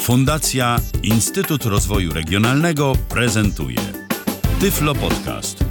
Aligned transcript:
Fundacja 0.00 0.80
Instytut 1.02 1.64
Rozwoju 1.64 2.12
Regionalnego 2.12 2.92
prezentuje 3.08 3.78
Tyflo 4.60 4.94
Podcast. 4.94 5.64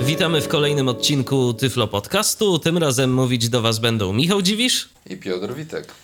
Witamy 0.00 0.40
w 0.40 0.48
kolejnym 0.48 0.88
odcinku 0.88 1.54
Tyflo 1.54 1.88
Podcastu. 1.88 2.58
Tym 2.58 2.78
razem 2.78 3.14
mówić 3.14 3.48
do 3.48 3.62
Was 3.62 3.78
będą 3.78 4.12
Michał 4.12 4.42
Dziwisz 4.42 4.88
i 5.10 5.16
Piotr 5.16 5.54
Witek. 5.54 5.94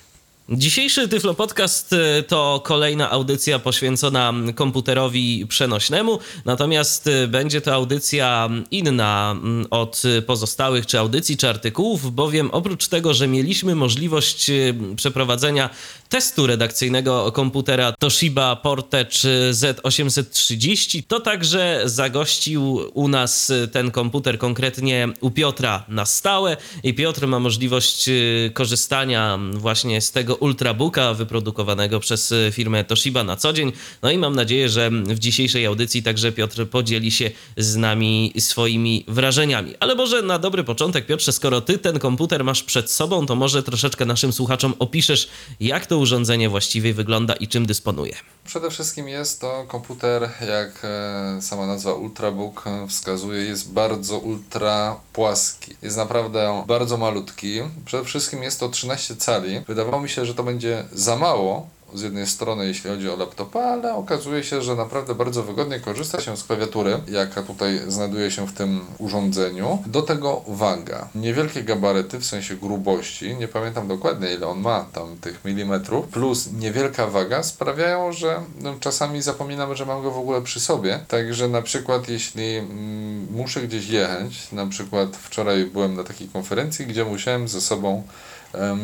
Dzisiejszy 0.49 1.09
Tyflo 1.09 1.35
Podcast 1.35 1.93
y, 1.93 2.23
to 2.23 2.61
kolejna 2.65 3.11
audycja 3.11 3.59
poświęcona 3.59 4.33
komputerowi 4.55 5.47
przenośnemu, 5.49 6.19
natomiast 6.45 7.07
y, 7.07 7.29
będzie 7.29 7.61
to 7.61 7.75
audycja 7.75 8.51
inna 8.71 9.37
mm, 9.43 9.67
od 9.71 10.03
pozostałych 10.27 10.87
czy 10.87 10.99
audycji, 10.99 11.37
czy 11.37 11.49
artykułów, 11.49 12.15
bowiem 12.15 12.51
oprócz 12.51 12.89
tego, 12.89 13.15
że 13.15 13.29
mieliśmy 13.29 13.75
możliwość 13.75 14.51
y, 14.51 14.75
przeprowadzenia 14.97 15.71
testu 16.13 16.47
redakcyjnego 16.47 17.33
komputera 17.33 17.93
Toshiba 17.99 18.57
Portage 18.57 19.51
Z830, 19.51 21.03
to 21.09 21.21
także 21.21 21.83
zagościł 21.85 22.81
u 22.95 23.09
nas 23.09 23.53
ten 23.73 23.91
komputer 23.91 24.39
konkretnie 24.39 25.09
u 25.21 25.31
Piotra 25.31 25.85
na 25.89 26.07
stałe 26.07 26.57
i 26.83 26.95
Piotr 26.95 27.27
ma 27.27 27.39
możliwość 27.39 28.11
korzystania 28.55 29.39
właśnie 29.53 30.01
z 30.01 30.13
tego 30.13 30.37
ultrabooka 30.37 31.15
wyprodukowanego 31.15 32.01
przez 32.01 32.35
firmę 32.51 32.85
Toshiba 32.85 33.25
na 33.25 33.37
co 33.37 33.53
dzień. 33.53 33.73
No 34.03 34.11
i 34.11 34.19
mam 34.19 34.37
nadzieję, 34.37 34.69
że 34.69 34.91
w 34.91 35.19
dzisiejszej 35.19 35.67
audycji 35.67 36.03
także 36.03 36.33
Piotr 36.33 36.69
podzieli 36.69 37.11
się 37.11 37.31
z 37.57 37.77
nami 37.77 38.33
swoimi 38.39 39.05
wrażeniami. 39.09 39.75
Ale 39.81 39.95
może 39.95 40.23
na 40.23 40.39
dobry 40.39 40.65
początek, 40.65 41.07
Piotrze, 41.07 41.33
skoro 41.33 41.61
ty 41.61 41.79
ten 41.79 41.99
komputer 41.99 42.45
masz 42.45 42.63
przed 42.63 42.91
sobą, 42.91 43.27
to 43.27 43.35
może 43.35 43.63
troszeczkę 43.63 44.05
naszym 44.05 44.33
słuchaczom 44.33 44.75
opiszesz, 44.79 45.29
jak 45.61 45.87
to 45.87 46.02
urządzenie 46.03 46.49
właściwie 46.49 46.95
wygląda 46.95 47.35
i 47.35 47.49
czym 47.49 47.67
dysponuje. 47.67 48.15
Przede 48.45 48.71
wszystkim 48.71 49.09
jest 49.09 49.41
to 49.41 49.65
komputer, 49.69 50.31
jak 50.49 50.85
e, 50.85 51.43
sama 51.43 51.67
nazwa 51.67 51.95
Ultrabook 51.95 52.65
wskazuje, 52.89 53.43
jest 53.43 53.73
bardzo 53.73 54.19
ultra 54.19 54.97
płaski. 55.13 55.75
Jest 55.83 55.97
naprawdę 55.97 56.65
bardzo 56.67 56.97
malutki. 56.97 57.61
Przede 57.85 58.05
wszystkim 58.05 58.43
jest 58.43 58.61
to 58.61 58.69
13 58.69 59.17
cali. 59.17 59.61
Wydawało 59.69 60.01
mi 60.01 60.09
się, 60.09 60.27
że 60.27 60.35
to 60.35 60.43
będzie 60.43 60.85
za 60.93 61.17
mało, 61.17 61.69
z 61.95 62.03
jednej 62.03 62.27
strony, 62.27 62.67
jeśli 62.67 62.91
chodzi 62.91 63.11
o 63.11 63.17
laptopa, 63.17 63.61
ale 63.61 63.95
okazuje 63.95 64.45
się, 64.45 64.63
że 64.63 64.75
naprawdę 64.75 65.15
bardzo 65.15 65.43
wygodnie 65.43 65.81
korzysta 65.81 66.21
się 66.21 66.37
z 66.37 66.45
klawiatury, 66.45 67.01
jaka 67.09 67.43
tutaj 67.43 67.81
znajduje 67.89 68.31
się 68.31 68.47
w 68.47 68.53
tym 68.53 68.81
urządzeniu. 68.99 69.79
Do 69.87 70.03
tego 70.03 70.43
waga. 70.49 71.09
Niewielkie 71.15 71.63
gabaryty 71.63 72.19
w 72.19 72.25
sensie 72.25 72.57
grubości, 72.57 73.37
nie 73.37 73.49
pamiętam 73.49 73.89
dokładnie 73.89 74.35
ile 74.35 74.47
on 74.47 74.61
ma 74.61 74.85
tam 74.93 75.17
tych 75.17 75.45
milimetrów, 75.45 76.09
plus 76.09 76.53
niewielka 76.53 77.07
waga 77.07 77.43
sprawiają, 77.43 78.13
że 78.13 78.41
no, 78.61 78.75
czasami 78.81 79.23
zapominamy, 79.23 79.77
że 79.77 79.87
mam 79.87 80.03
go 80.03 80.11
w 80.11 80.19
ogóle 80.19 80.43
przy 80.43 80.61
sobie. 80.61 81.01
Także 81.09 81.49
na 81.49 81.63
przykład 81.63 82.09
jeśli 82.09 82.57
mm, 82.57 83.27
muszę 83.31 83.61
gdzieś 83.61 83.89
jechać, 83.89 84.53
na 84.53 84.67
przykład 84.67 85.17
wczoraj 85.17 85.65
byłem 85.65 85.95
na 85.95 86.05
takiej 86.05 86.29
konferencji, 86.29 86.87
gdzie 86.87 87.05
musiałem 87.05 87.49
ze 87.49 87.61
sobą 87.61 88.03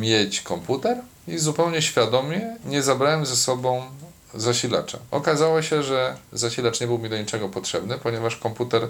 mieć 0.01 0.41
komputer, 0.41 0.97
i 1.29 1.39
zupełnie 1.39 1.83
świadomie 1.83 2.57
nie 2.65 2.83
zabrałem 2.83 3.27
ze 3.27 3.37
sobą 3.37 3.83
zasilacza. 4.35 4.99
Okazało 5.11 5.63
się, 5.63 5.83
że 5.83 6.17
zasilacz 6.33 6.81
nie 6.81 6.87
był 6.87 6.99
mi 6.99 7.09
do 7.09 7.19
niczego 7.19 7.49
potrzebny, 7.49 7.99
ponieważ 7.99 8.37
komputer 8.37 8.89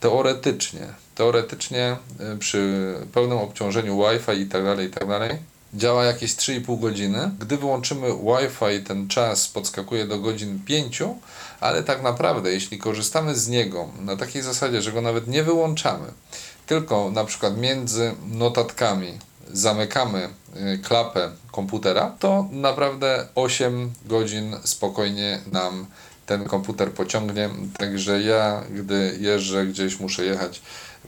teoretycznie, 0.00 0.86
teoretycznie 1.14 1.96
y, 2.34 2.38
przy 2.38 2.94
pełnym 3.12 3.38
obciążeniu 3.38 4.02
Wi-Fi 4.02 4.40
i 4.40 4.46
tak 4.46 4.64
dalej, 4.64 4.86
i 4.86 4.90
tak 4.90 5.08
dalej, 5.08 5.38
działa 5.74 6.04
jakieś 6.04 6.34
3,5 6.34 6.80
godziny. 6.80 7.30
Gdy 7.38 7.56
wyłączymy 7.56 8.08
Wi-Fi, 8.08 8.84
ten 8.84 9.08
czas 9.08 9.48
podskakuje 9.48 10.06
do 10.06 10.18
godzin 10.18 10.60
5, 10.64 11.02
ale 11.60 11.82
tak 11.82 12.02
naprawdę, 12.02 12.52
jeśli 12.52 12.78
korzystamy 12.78 13.34
z 13.34 13.48
niego 13.48 13.88
na 14.00 14.16
takiej 14.16 14.42
zasadzie, 14.42 14.82
że 14.82 14.92
go 14.92 15.00
nawet 15.00 15.26
nie 15.26 15.42
wyłączamy, 15.42 16.06
tylko 16.66 17.10
na 17.10 17.24
przykład 17.24 17.58
między 17.58 18.14
notatkami 18.26 19.18
zamykamy 19.52 20.28
y, 20.56 20.78
klapę 20.78 21.30
komputera, 21.52 22.16
to 22.18 22.48
naprawdę 22.52 23.26
8 23.34 23.92
godzin 24.04 24.56
spokojnie 24.64 25.40
nam 25.52 25.86
ten 26.26 26.44
komputer 26.44 26.92
pociągnie. 26.92 27.50
Także 27.78 28.22
ja, 28.22 28.62
gdy 28.70 29.16
jeżdżę 29.20 29.66
gdzieś, 29.66 30.00
muszę 30.00 30.24
jechać 30.24 30.62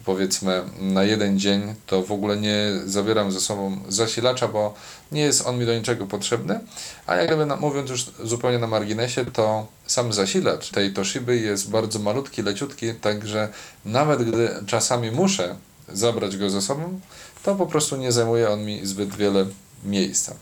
powiedzmy 0.04 0.62
na 0.78 1.04
jeden 1.04 1.38
dzień, 1.38 1.74
to 1.86 2.02
w 2.02 2.12
ogóle 2.12 2.36
nie 2.36 2.70
zabieram 2.86 3.32
ze 3.32 3.40
sobą 3.40 3.78
zasilacza, 3.88 4.48
bo 4.48 4.74
nie 5.12 5.20
jest 5.20 5.46
on 5.46 5.58
mi 5.58 5.66
do 5.66 5.74
niczego 5.74 6.06
potrzebny. 6.06 6.60
A 7.06 7.16
jak 7.16 7.60
mówiąc 7.60 7.90
już 7.90 8.06
zupełnie 8.24 8.58
na 8.58 8.66
marginesie, 8.66 9.24
to 9.24 9.66
sam 9.86 10.12
zasilacz 10.12 10.70
tej 10.70 10.92
Toshiby 10.92 11.36
jest 11.36 11.70
bardzo 11.70 11.98
malutki, 11.98 12.42
leciutki, 12.42 12.94
także 12.94 13.48
nawet 13.84 14.22
gdy 14.22 14.48
czasami 14.66 15.10
muszę 15.10 15.56
zabrać 15.92 16.36
go 16.36 16.50
ze 16.50 16.62
sobą, 16.62 17.00
to 17.42 17.54
po 17.54 17.66
prostu 17.66 17.96
nie 17.96 18.12
zajmuje 18.12 18.50
on 18.50 18.64
mi 18.64 18.86
zbyt 18.86 19.16
wiele 19.16 19.46
miejsca. 19.84 20.34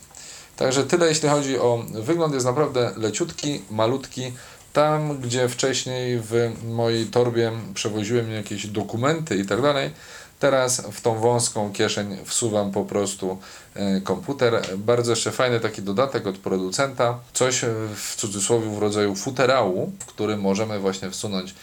Także 0.56 0.84
tyle 0.84 1.09
jeśli 1.09 1.28
chodzi 1.28 1.59
o 1.59 1.84
wygląd, 1.94 2.34
jest 2.34 2.47
naprawdę 2.47 2.92
leciutki, 2.97 3.62
malutki. 3.70 4.32
Tam, 4.72 5.19
gdzie 5.19 5.48
wcześniej 5.48 6.20
w 6.20 6.53
mojej 6.64 7.06
torbie 7.06 7.53
przewoziłem 7.75 8.32
jakieś 8.32 8.66
dokumenty 8.66 9.37
i 9.37 9.47
tak 9.47 9.62
dalej, 9.62 9.91
teraz 10.38 10.81
w 10.92 11.00
tą 11.00 11.19
wąską 11.19 11.72
kieszeń 11.72 12.16
wsuwam 12.25 12.72
po 12.72 12.84
prostu 12.84 13.38
e, 13.75 14.00
komputer. 14.00 14.62
Bardzo 14.76 15.12
jeszcze 15.12 15.31
fajny 15.31 15.60
taki 15.60 15.82
dodatek 15.82 16.26
od 16.26 16.38
producenta, 16.38 17.19
coś 17.32 17.64
w 17.94 18.16
cudzysłowie 18.16 18.70
w 18.70 18.78
rodzaju 18.78 19.14
futerału, 19.14 19.92
w 19.98 20.06
którym 20.06 20.41
możemy 20.41 20.78
właśnie 20.78 21.10
wsunąć 21.10 21.54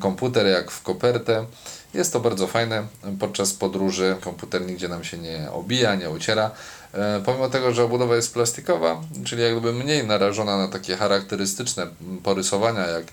komputer 0.00 0.46
jak 0.46 0.70
w 0.70 0.82
kopertę 0.82 1.46
jest 1.94 2.12
to 2.12 2.20
bardzo 2.20 2.46
fajne. 2.46 2.86
Podczas 3.18 3.52
podróży 3.52 4.16
komputer 4.20 4.66
nigdzie 4.66 4.88
nam 4.88 5.04
się 5.04 5.18
nie 5.18 5.50
obija, 5.52 5.94
nie 5.94 6.10
uciera. 6.10 6.50
E, 6.92 7.20
pomimo 7.24 7.48
tego, 7.48 7.72
że 7.72 7.84
obudowa 7.84 8.16
jest 8.16 8.34
plastikowa, 8.34 9.00
czyli 9.24 9.42
jakby 9.42 9.72
mniej 9.72 10.06
narażona 10.06 10.58
na 10.58 10.68
takie 10.68 10.96
charakterystyczne 10.96 11.86
porysowania, 12.22 12.86
jak 12.86 13.04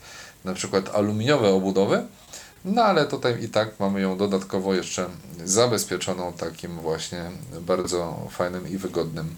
na 0.46 0.54
przykład 0.54 0.96
aluminiowe 0.96 1.50
obudowy, 1.50 2.04
no 2.66 2.84
ale 2.84 3.06
tutaj 3.06 3.44
i 3.44 3.50
tak 3.50 3.80
mamy 3.80 4.02
ją 4.02 4.18
dodatkowo 4.18 4.74
jeszcze 4.74 5.06
zabezpieczoną 5.46 6.34
takim 6.34 6.80
właśnie 6.80 7.32
bardzo 7.62 8.28
fajnym 8.32 8.70
i 8.70 8.78
wygodnym 8.78 9.36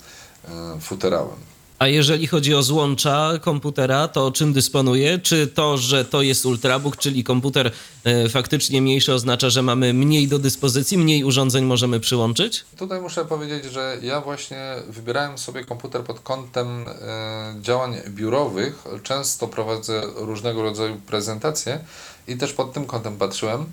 e, 0.48 0.80
futerałem. 0.82 1.59
A 1.80 1.88
jeżeli 1.88 2.28
chodzi 2.28 2.56
o 2.56 2.64
złącza 2.64 3.32
komputera, 3.42 4.08
to 4.08 4.32
czym 4.32 4.54
dysponuje? 4.54 5.20
Czy 5.20 5.48
to, 5.48 5.78
że 5.78 6.06
to 6.06 6.22
jest 6.22 6.46
ultrabook, 6.46 6.98
czyli 6.98 7.24
komputer 7.24 7.72
e, 8.04 8.30
faktycznie 8.30 8.82
mniejszy, 8.82 9.14
oznacza, 9.14 9.50
że 9.50 9.62
mamy 9.62 9.94
mniej 9.94 10.28
do 10.28 10.40
dyspozycji, 10.40 10.98
mniej 10.98 11.24
urządzeń 11.24 11.66
możemy 11.66 12.00
przyłączyć? 12.00 12.66
Tutaj 12.78 13.02
muszę 13.02 13.26
powiedzieć, 13.26 13.64
że 13.66 13.98
ja 14.02 14.22
właśnie 14.22 14.76
wybierałem 14.88 15.38
sobie 15.38 15.66
komputer 15.66 16.04
pod 16.04 16.20
kątem 16.20 16.86
e, 16.88 17.56
działań 17.62 17.96
biurowych. 18.10 18.84
Często 19.04 19.48
prowadzę 19.48 20.02
różnego 20.16 20.62
rodzaju 20.62 20.96
prezentacje 21.08 21.80
i 22.30 22.38
też 22.38 22.54
pod 22.54 22.74
tym 22.74 22.86
kątem 22.86 23.18
patrzyłem. 23.18 23.66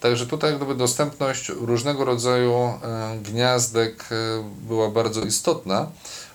Także 0.00 0.26
tutaj 0.26 0.50
jak 0.50 0.58
gdyby 0.58 0.74
dostępność 0.74 1.48
różnego 1.48 2.04
rodzaju 2.04 2.52
e, 2.52 2.78
gniazdek 3.22 4.04
e, 4.10 4.14
była 4.68 4.90
bardzo 4.90 5.20
istotna. 5.20 5.86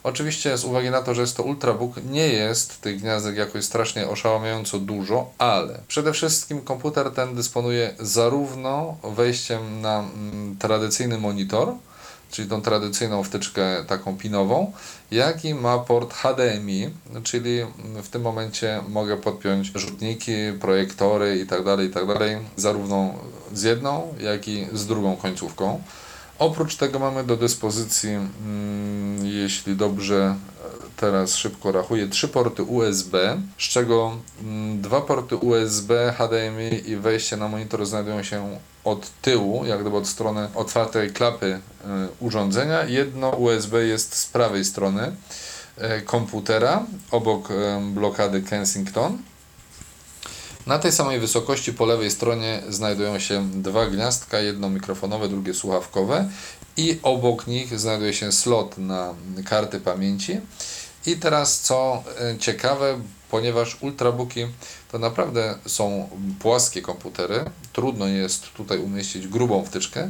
Oczywiście 0.03 0.57
z 0.57 0.65
uwagi 0.65 0.89
na 0.89 1.01
to, 1.01 1.15
że 1.15 1.21
jest 1.21 1.37
to 1.37 1.43
ultrabook, 1.43 1.95
nie 2.11 2.27
jest 2.27 2.81
tych 2.81 3.01
gniazdek 3.01 3.35
jakoś 3.35 3.65
strasznie 3.65 4.07
oszałamiająco 4.07 4.79
dużo, 4.79 5.29
ale 5.37 5.79
przede 5.87 6.13
wszystkim 6.13 6.61
komputer 6.61 7.11
ten 7.11 7.35
dysponuje 7.35 7.95
zarówno 7.99 8.97
wejściem 9.03 9.81
na 9.81 9.99
mm, 9.99 10.57
tradycyjny 10.57 11.17
monitor, 11.17 11.73
czyli 12.31 12.49
tą 12.49 12.61
tradycyjną 12.61 13.23
wtyczkę 13.23 13.83
taką 13.87 14.17
pinową, 14.17 14.71
jak 15.11 15.45
i 15.45 15.53
ma 15.53 15.79
port 15.79 16.13
HDMI, 16.13 16.89
czyli 17.23 17.59
w 18.03 18.09
tym 18.09 18.21
momencie 18.21 18.81
mogę 18.87 19.17
podpiąć 19.17 19.71
rzutniki, 19.75 20.31
projektory 20.61 21.37
itd., 21.37 21.63
tak 21.63 21.79
itd., 21.79 22.19
tak 22.19 22.39
zarówno 22.55 23.13
z 23.53 23.63
jedną, 23.63 24.13
jak 24.19 24.47
i 24.47 24.67
z 24.73 24.85
drugą 24.85 25.15
końcówką. 25.15 25.81
Oprócz 26.39 26.75
tego 26.75 26.99
mamy 26.99 27.23
do 27.23 27.37
dyspozycji, 27.37 28.09
mm, 28.09 29.25
jeśli 29.25 29.75
dobrze 29.75 30.35
teraz 30.95 31.35
szybko 31.35 31.71
rachuję, 31.71 32.07
trzy 32.07 32.27
porty 32.27 32.63
USB, 32.63 33.41
z 33.57 33.63
czego 33.63 34.17
mm, 34.41 34.81
dwa 34.81 35.01
porty 35.01 35.35
USB, 35.35 36.13
HDMI 36.17 36.89
i 36.89 36.95
wejście 36.95 37.37
na 37.37 37.47
monitor 37.47 37.85
znajdują 37.85 38.23
się 38.23 38.59
od 38.83 39.11
tyłu, 39.21 39.65
jak 39.65 39.81
gdyby 39.81 39.97
od 39.97 40.07
strony 40.07 40.47
otwartej 40.55 41.11
klapy 41.11 41.45
y, 41.45 41.59
urządzenia. 42.19 42.83
Jedno 42.83 43.29
USB 43.29 43.85
jest 43.85 44.15
z 44.15 44.25
prawej 44.25 44.65
strony 44.65 45.11
y, 45.77 46.01
komputera, 46.01 46.85
obok 47.11 47.49
blokady 47.93 48.41
Kensington. 48.41 49.17
Na 50.69 50.79
tej 50.79 50.91
samej 50.91 51.19
wysokości 51.19 51.73
po 51.73 51.85
lewej 51.85 52.11
stronie 52.11 52.61
znajdują 52.69 53.19
się 53.19 53.49
dwa 53.53 53.85
gniazdka, 53.85 54.39
jedno 54.39 54.69
mikrofonowe, 54.69 55.29
drugie 55.29 55.53
słuchawkowe 55.53 56.29
i 56.77 56.99
obok 57.03 57.47
nich 57.47 57.79
znajduje 57.79 58.13
się 58.13 58.31
slot 58.31 58.77
na 58.77 59.13
karty 59.45 59.79
pamięci. 59.79 60.37
I 61.05 61.15
teraz 61.17 61.59
co 61.59 62.03
e, 62.21 62.37
ciekawe, 62.37 62.99
ponieważ 63.31 63.77
ultrabooki 63.81 64.47
to 64.91 64.99
naprawdę 64.99 65.55
są 65.65 66.09
płaskie 66.39 66.81
komputery, 66.81 67.45
trudno 67.73 68.07
jest 68.07 68.53
tutaj 68.53 68.79
umieścić 68.79 69.27
grubą 69.27 69.65
wtyczkę, 69.65 70.09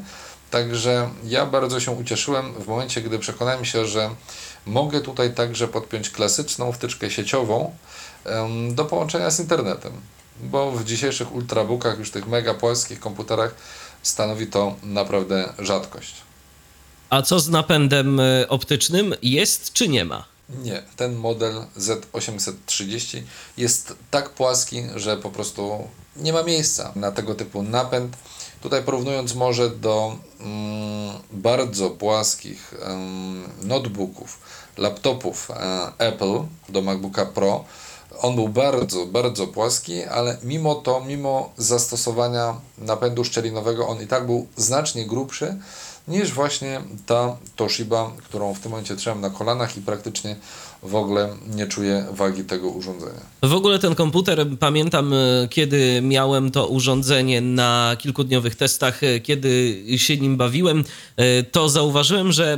Także 0.52 1.10
ja 1.24 1.46
bardzo 1.46 1.80
się 1.80 1.92
ucieszyłem 1.92 2.54
w 2.54 2.68
momencie, 2.68 3.02
gdy 3.02 3.20
przekonałem 3.20 3.66
się, 3.66 3.86
że 3.86 4.10
mogę 4.66 5.02
tutaj 5.02 5.34
także 5.34 5.68
podpiąć 5.68 6.10
klasyczną 6.10 6.72
wtyczkę 6.72 7.12
sieciową 7.12 7.76
do 8.72 8.86
połączenia 8.86 9.32
z 9.32 9.40
internetem, 9.40 9.92
bo 10.40 10.72
w 10.72 10.84
dzisiejszych 10.84 11.36
ultrabookach, 11.36 12.00
już 12.00 12.12
tych 12.12 12.28
mega 12.28 12.54
płaskich 12.54 13.00
komputerach 13.00 13.56
stanowi 14.04 14.48
to 14.48 14.76
naprawdę 14.84 15.54
rzadkość. 15.60 16.14
A 17.10 17.22
co 17.22 17.40
z 17.40 17.50
napędem 17.50 18.20
e, 18.20 18.50
optycznym? 18.50 19.16
Jest 19.22 19.74
czy 19.74 19.88
nie 19.88 20.06
ma? 20.06 20.26
Nie, 20.50 20.84
ten 20.96 21.16
model 21.16 21.64
Z830 21.78 23.22
jest 23.58 23.94
tak 24.12 24.30
płaski, 24.30 24.84
że 24.96 25.18
po 25.18 25.30
prostu 25.30 25.88
nie 26.16 26.34
ma 26.34 26.44
miejsca 26.44 26.92
na 26.96 27.12
tego 27.12 27.36
typu 27.36 27.64
napęd. 27.64 28.18
Tutaj 28.62 28.84
porównując 28.84 29.36
może 29.36 29.70
do 29.70 30.16
mm, 30.40 31.14
bardzo 31.32 31.90
płaskich 31.90 32.74
mm, 32.82 33.44
notebooków, 33.64 34.40
laptopów 34.78 35.52
e, 35.52 35.92
Apple, 35.98 36.40
do 36.70 36.82
MacBooka 36.82 37.26
Pro, 37.26 37.66
on 38.18 38.36
był 38.36 38.50
bardzo, 38.50 39.06
bardzo 39.06 39.48
płaski, 39.48 40.04
ale 40.04 40.38
mimo 40.44 40.76
to, 40.76 41.02
mimo 41.08 41.50
zastosowania 41.58 42.56
napędu 42.78 43.24
szczelinowego, 43.24 43.88
on 43.88 44.02
i 44.04 44.08
tak 44.08 44.26
był 44.26 44.48
znacznie 44.58 45.06
grubszy 45.06 45.58
niż 46.08 46.34
właśnie 46.34 46.82
ta 47.06 47.38
Toshiba, 47.56 48.12
którą 48.24 48.54
w 48.54 48.60
tym 48.60 48.72
momencie 48.72 48.96
trzymam 48.96 49.22
na 49.22 49.30
kolanach 49.30 49.78
i 49.78 49.82
praktycznie 49.82 50.36
w 50.84 50.96
ogóle 50.96 51.30
nie 51.56 51.68
czuję 51.68 52.06
wagi 52.12 52.44
tego 52.44 52.70
urządzenia. 52.70 53.22
W 53.44 53.54
ogóle 53.54 53.80
ten 53.80 53.96
komputer, 53.96 54.48
pamiętam, 54.60 55.14
e, 55.14 55.18
kiedy 55.50 56.02
miałem 56.02 56.52
to 56.52 56.68
urządzenie 56.68 57.42
na 57.42 57.96
kilkudniowych 58.00 58.56
testach, 58.56 59.04
e, 59.04 59.20
kiedy 59.20 59.84
się 59.98 60.18
nim 60.18 60.38
bawiłem, 60.38 60.84
e, 61.18 61.44
to 61.44 61.70
zauważyłem, 61.70 62.32
że 62.32 62.58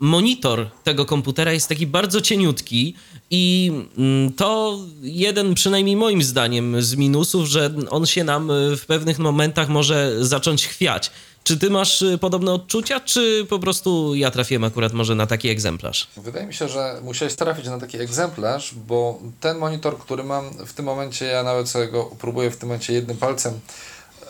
monitor 0.00 0.70
tego 0.84 1.06
komputera 1.06 1.52
jest 1.52 1.68
taki 1.68 1.86
bardzo 1.86 2.20
cieniutki 2.20 2.94
i 3.30 3.72
mm, 3.98 4.32
to 4.32 4.78
jeden, 5.02 5.54
przynajmniej 5.54 5.96
moim 5.96 6.22
zdaniem, 6.22 6.82
z 6.82 6.96
minusów, 6.96 7.46
że 7.46 7.70
on 7.90 8.06
się 8.06 8.24
nam 8.24 8.50
w 8.76 8.86
pewnych 8.86 9.18
momentach 9.18 9.68
może 9.68 10.24
zacząć 10.24 10.66
chwiać. 10.66 11.10
Czy 11.46 11.58
ty 11.58 11.70
masz 11.70 12.02
y, 12.02 12.18
podobne 12.18 12.52
odczucia, 12.52 13.00
czy 13.00 13.46
po 13.48 13.58
prostu 13.58 14.14
ja 14.14 14.30
trafiłem 14.30 14.64
akurat 14.64 14.92
może 14.92 15.14
na 15.14 15.26
taki 15.26 15.48
egzemplarz? 15.48 16.08
Wydaje 16.16 16.46
mi 16.46 16.54
się, 16.54 16.68
że 16.68 17.00
musiałeś 17.02 17.34
trafić 17.34 17.66
na 17.66 17.78
taki 17.78 18.00
egzemplarz, 18.00 18.74
bo 18.74 19.20
ten 19.40 19.58
monitor, 19.58 19.98
który 19.98 20.24
mam 20.24 20.50
w 20.66 20.72
tym 20.72 20.84
momencie, 20.84 21.24
ja 21.24 21.42
nawet 21.42 21.68
sobie 21.68 21.88
go 21.88 22.10
próbuję 22.18 22.50
w 22.50 22.56
tym 22.56 22.68
momencie 22.68 22.92
jednym 22.92 23.16
palcem 23.16 23.60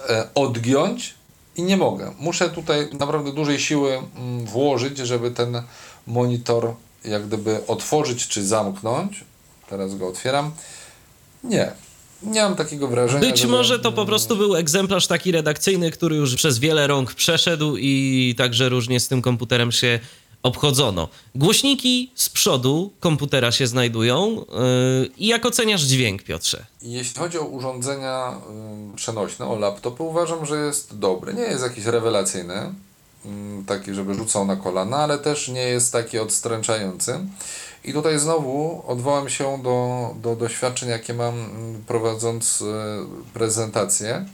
e, 0.09 0.29
odgiąć 0.35 1.15
i 1.57 1.63
nie 1.63 1.77
mogę. 1.77 2.15
Muszę 2.19 2.51
tutaj 2.51 2.89
naprawdę 2.99 3.33
dużej 3.33 3.61
siły 3.61 3.93
mm, 3.93 4.47
włożyć, 4.47 4.99
żeby 4.99 5.31
ten 5.31 5.63
monitor 6.07 6.75
jak 7.05 7.27
gdyby 7.27 7.67
otworzyć 7.67 8.29
czy 8.29 8.47
zamknąć. 8.47 9.25
Teraz 9.71 9.95
go 9.95 10.09
otwieram. 10.09 10.51
Nie, 11.45 11.73
nie 12.23 12.43
mam 12.43 12.57
takiego 12.57 12.89
wrażenia. 12.89 13.21
Być 13.21 13.39
żeby... 13.39 13.53
może 13.53 13.79
to 13.79 13.93
po 13.93 14.07
prostu 14.07 14.37
był 14.37 14.57
egzemplarz 14.57 15.07
taki 15.07 15.33
redakcyjny, 15.33 15.91
który 15.91 16.17
już 16.17 16.35
przez 16.35 16.59
wiele 16.59 16.87
rąk 16.87 17.15
przeszedł 17.15 17.77
i 17.77 18.35
także 18.39 18.69
różnie 18.69 19.01
z 19.01 19.09
tym 19.09 19.23
komputerem 19.23 19.73
się 19.73 20.01
obchodzono. 20.47 21.09
Głośniki 21.35 22.11
z 22.15 22.29
przodu 22.29 22.93
komputera 23.01 23.53
się 23.53 23.67
znajdują. 23.67 24.37
Yy, 24.37 25.11
I 25.19 25.27
jak 25.27 25.47
oceniasz 25.47 25.83
dźwięk, 25.83 26.23
Piotrze? 26.23 26.67
Jeśli 26.83 27.21
chodzi 27.21 27.39
o 27.39 27.45
urządzenia 27.45 28.41
yy, 28.91 28.97
przenośne, 28.97 29.47
o 29.47 29.59
laptopy, 29.59 30.03
uważam, 30.03 30.47
że 30.47 30.57
jest 30.57 30.99
dobry. 30.99 31.35
Nie 31.35 31.43
jest 31.43 31.63
jakiś 31.63 31.85
rewelacyjny, 31.85 32.73
yy, 33.25 33.31
taki, 33.67 33.95
żeby 33.95 34.15
rzucał 34.15 34.47
na 34.47 34.57
kolana, 34.57 34.97
ale 34.97 35.19
też 35.19 35.49
nie 35.49 35.63
jest 35.69 35.93
taki 35.93 36.19
odstręczający. 36.19 37.19
I 37.87 37.93
tutaj 37.93 38.19
znowu 38.19 38.83
odwołam 38.87 39.29
się 39.29 39.63
do, 39.63 40.09
do 40.23 40.37
doświadczeń, 40.37 40.89
jakie 40.89 41.15
mam 41.15 41.35
mm, 41.35 41.85
prowadząc 41.87 42.63
e, 42.63 42.65
prezentację. 43.35 44.25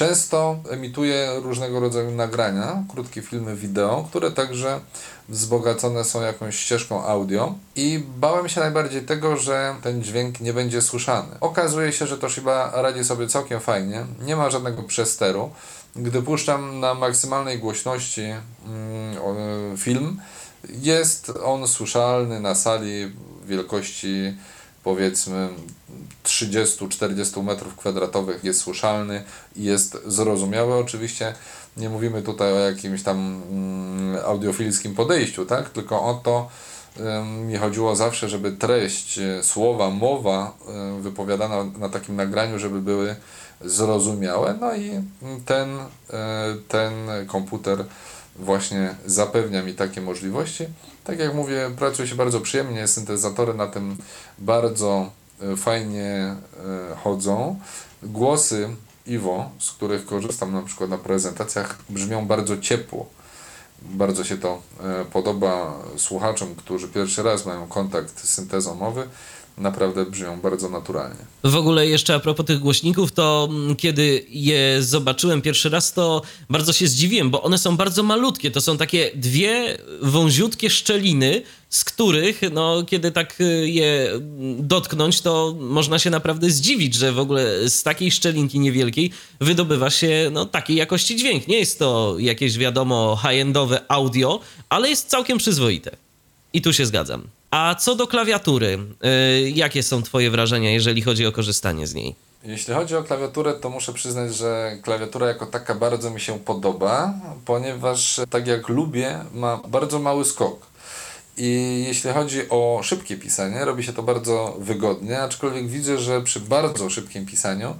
Często 0.00 0.58
emituję 0.70 1.30
różnego 1.42 1.80
rodzaju 1.80 2.10
nagrania, 2.10 2.84
krótkie 2.88 3.22
filmy 3.22 3.56
wideo, 3.56 4.06
które 4.08 4.30
także 4.30 4.80
wzbogacone 5.28 6.04
są 6.04 6.22
jakąś 6.22 6.56
ścieżką 6.56 7.04
audio 7.04 7.54
i 7.76 8.04
bałem 8.16 8.48
się 8.48 8.60
najbardziej 8.60 9.02
tego, 9.02 9.36
że 9.36 9.74
ten 9.82 10.02
dźwięk 10.02 10.40
nie 10.40 10.52
będzie 10.52 10.82
słyszany. 10.82 11.28
Okazuje 11.40 11.92
się, 11.92 12.06
że 12.06 12.18
Toshiba 12.18 12.72
radzi 12.74 13.04
sobie 13.04 13.28
całkiem 13.28 13.60
fajnie, 13.60 14.06
nie 14.22 14.36
ma 14.36 14.50
żadnego 14.50 14.82
przesteru. 14.82 15.50
Gdy 15.96 16.22
puszczam 16.22 16.80
na 16.80 16.94
maksymalnej 16.94 17.58
głośności 17.58 18.22
mm, 18.22 19.76
film, 19.76 20.20
jest 20.68 21.32
on 21.44 21.68
słyszalny 21.68 22.40
na 22.40 22.54
sali 22.54 23.12
wielkości 23.46 24.34
powiedzmy 24.84 25.48
30-40 26.24 27.42
metrów 27.42 27.76
kwadratowych 27.76 28.44
jest 28.44 28.60
słyszalny 28.60 29.24
i 29.56 29.64
jest 29.64 29.98
zrozumiały. 30.06 30.74
Oczywiście 30.74 31.34
nie 31.76 31.88
mówimy 31.88 32.22
tutaj 32.22 32.52
o 32.52 32.58
jakimś 32.58 33.02
tam 33.02 33.42
mm, 33.50 34.24
audiofilskim 34.24 34.94
podejściu, 34.94 35.46
tak? 35.46 35.70
tylko 35.70 36.04
o 36.04 36.14
to 36.14 36.48
mi 37.46 37.56
chodziło 37.56 37.96
zawsze, 37.96 38.28
żeby 38.28 38.52
treść 38.52 39.18
e, 39.18 39.42
słowa, 39.42 39.90
mowa 39.90 40.56
e, 40.68 41.00
wypowiadana 41.00 41.64
na 41.78 41.88
takim 41.88 42.16
nagraniu, 42.16 42.58
żeby 42.58 42.80
były 42.80 43.16
zrozumiałe. 43.60 44.54
No 44.60 44.74
i 44.74 44.90
ten, 45.44 45.78
e, 45.78 45.86
ten 46.68 46.92
komputer 47.26 47.84
właśnie 48.36 48.94
zapewnia 49.06 49.62
mi 49.62 49.74
takie 49.74 50.00
możliwości. 50.00 50.66
Tak 51.04 51.18
jak 51.18 51.34
mówię, 51.34 51.70
pracuje 51.78 52.08
się 52.08 52.14
bardzo 52.14 52.40
przyjemnie, 52.40 52.86
syntezatory 52.88 53.54
na 53.54 53.66
tym 53.66 53.96
bardzo 54.38 55.10
fajnie 55.56 56.04
e, 56.04 56.36
chodzą. 57.04 57.58
Głosy 58.02 58.68
Iwo, 59.06 59.50
z 59.58 59.70
których 59.70 60.06
korzystam 60.06 60.52
na 60.52 60.62
przykład 60.62 60.90
na 60.90 60.98
prezentacjach, 60.98 61.78
brzmią 61.88 62.26
bardzo 62.26 62.58
ciepło. 62.58 63.06
Bardzo 63.82 64.24
się 64.24 64.36
to 64.38 64.62
e, 64.82 65.04
podoba 65.04 65.78
słuchaczom, 65.96 66.54
którzy 66.54 66.88
pierwszy 66.88 67.22
raz 67.22 67.46
mają 67.46 67.66
kontakt 67.66 68.20
z 68.20 68.34
syntezą 68.34 68.74
mowy 68.74 69.08
naprawdę 69.60 70.06
brzmią 70.06 70.40
bardzo 70.40 70.68
naturalnie. 70.68 71.24
W 71.44 71.56
ogóle 71.56 71.86
jeszcze 71.86 72.14
a 72.14 72.20
propos 72.20 72.46
tych 72.46 72.58
głośników, 72.58 73.12
to 73.12 73.48
kiedy 73.78 74.26
je 74.28 74.82
zobaczyłem 74.82 75.42
pierwszy 75.42 75.70
raz, 75.70 75.92
to 75.92 76.22
bardzo 76.50 76.72
się 76.72 76.88
zdziwiłem, 76.88 77.30
bo 77.30 77.42
one 77.42 77.58
są 77.58 77.76
bardzo 77.76 78.02
malutkie. 78.02 78.50
To 78.50 78.60
są 78.60 78.76
takie 78.76 79.10
dwie 79.14 79.78
wąziutkie 80.02 80.70
szczeliny, 80.70 81.42
z 81.68 81.84
których, 81.84 82.40
no, 82.52 82.82
kiedy 82.82 83.12
tak 83.12 83.40
y, 83.40 83.68
je 83.68 84.20
dotknąć, 84.58 85.20
to 85.20 85.56
można 85.60 85.98
się 85.98 86.10
naprawdę 86.10 86.50
zdziwić, 86.50 86.94
że 86.94 87.12
w 87.12 87.18
ogóle 87.18 87.70
z 87.70 87.82
takiej 87.82 88.10
szczelinki 88.10 88.58
niewielkiej 88.58 89.10
wydobywa 89.40 89.90
się 89.90 90.30
no, 90.32 90.46
takiej 90.46 90.76
jakości 90.76 91.16
dźwięk. 91.16 91.48
Nie 91.48 91.58
jest 91.58 91.78
to 91.78 92.16
jakieś, 92.18 92.58
wiadomo, 92.58 93.18
high-endowe 93.22 93.80
audio, 93.88 94.40
ale 94.68 94.88
jest 94.88 95.08
całkiem 95.08 95.38
przyzwoite. 95.38 95.90
I 96.52 96.62
tu 96.62 96.72
się 96.72 96.86
zgadzam. 96.86 97.39
A 97.50 97.74
co 97.74 97.94
do 97.94 98.06
klawiatury, 98.06 98.78
yy, 99.42 99.50
jakie 99.50 99.82
są 99.82 100.02
Twoje 100.02 100.30
wrażenia, 100.30 100.70
jeżeli 100.70 101.02
chodzi 101.02 101.26
o 101.26 101.32
korzystanie 101.32 101.86
z 101.86 101.94
niej? 101.94 102.14
Jeśli 102.44 102.74
chodzi 102.74 102.96
o 102.96 103.02
klawiaturę, 103.02 103.52
to 103.52 103.70
muszę 103.70 103.92
przyznać, 103.92 104.34
że 104.34 104.78
klawiatura 104.82 105.26
jako 105.26 105.46
taka 105.46 105.74
bardzo 105.74 106.10
mi 106.10 106.20
się 106.20 106.38
podoba, 106.38 107.14
ponieważ 107.44 108.20
tak 108.30 108.46
jak 108.46 108.68
lubię, 108.68 109.18
ma 109.34 109.60
bardzo 109.68 109.98
mały 109.98 110.24
skok. 110.24 110.66
I 111.36 111.84
jeśli 111.86 112.10
chodzi 112.10 112.48
o 112.48 112.80
szybkie 112.82 113.16
pisanie, 113.16 113.64
robi 113.64 113.82
się 113.82 113.92
to 113.92 114.02
bardzo 114.02 114.56
wygodnie, 114.60 115.22
aczkolwiek 115.22 115.68
widzę, 115.68 115.98
że 115.98 116.22
przy 116.22 116.40
bardzo 116.40 116.90
szybkim 116.90 117.26
pisaniu 117.26 117.76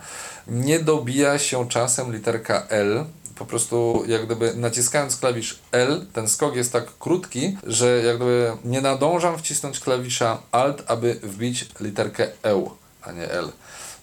nie 0.46 0.78
dobija 0.78 1.38
się 1.38 1.68
czasem 1.68 2.12
literka 2.12 2.66
L, 2.68 3.04
po 3.40 3.46
prostu 3.46 4.04
jak 4.06 4.26
gdyby 4.26 4.54
naciskając 4.54 5.16
klawisz 5.16 5.58
L, 5.72 6.06
ten 6.12 6.28
skok 6.28 6.56
jest 6.56 6.72
tak 6.72 6.98
krótki, 6.98 7.56
że 7.66 8.02
jak 8.02 8.16
gdyby 8.16 8.52
nie 8.64 8.80
nadążam 8.80 9.38
wcisnąć 9.38 9.80
klawisza 9.80 10.38
Alt, 10.52 10.82
aby 10.86 11.14
wbić 11.14 11.66
literkę 11.80 12.28
E, 12.44 12.64
a 13.02 13.12
nie 13.12 13.30
L. 13.30 13.52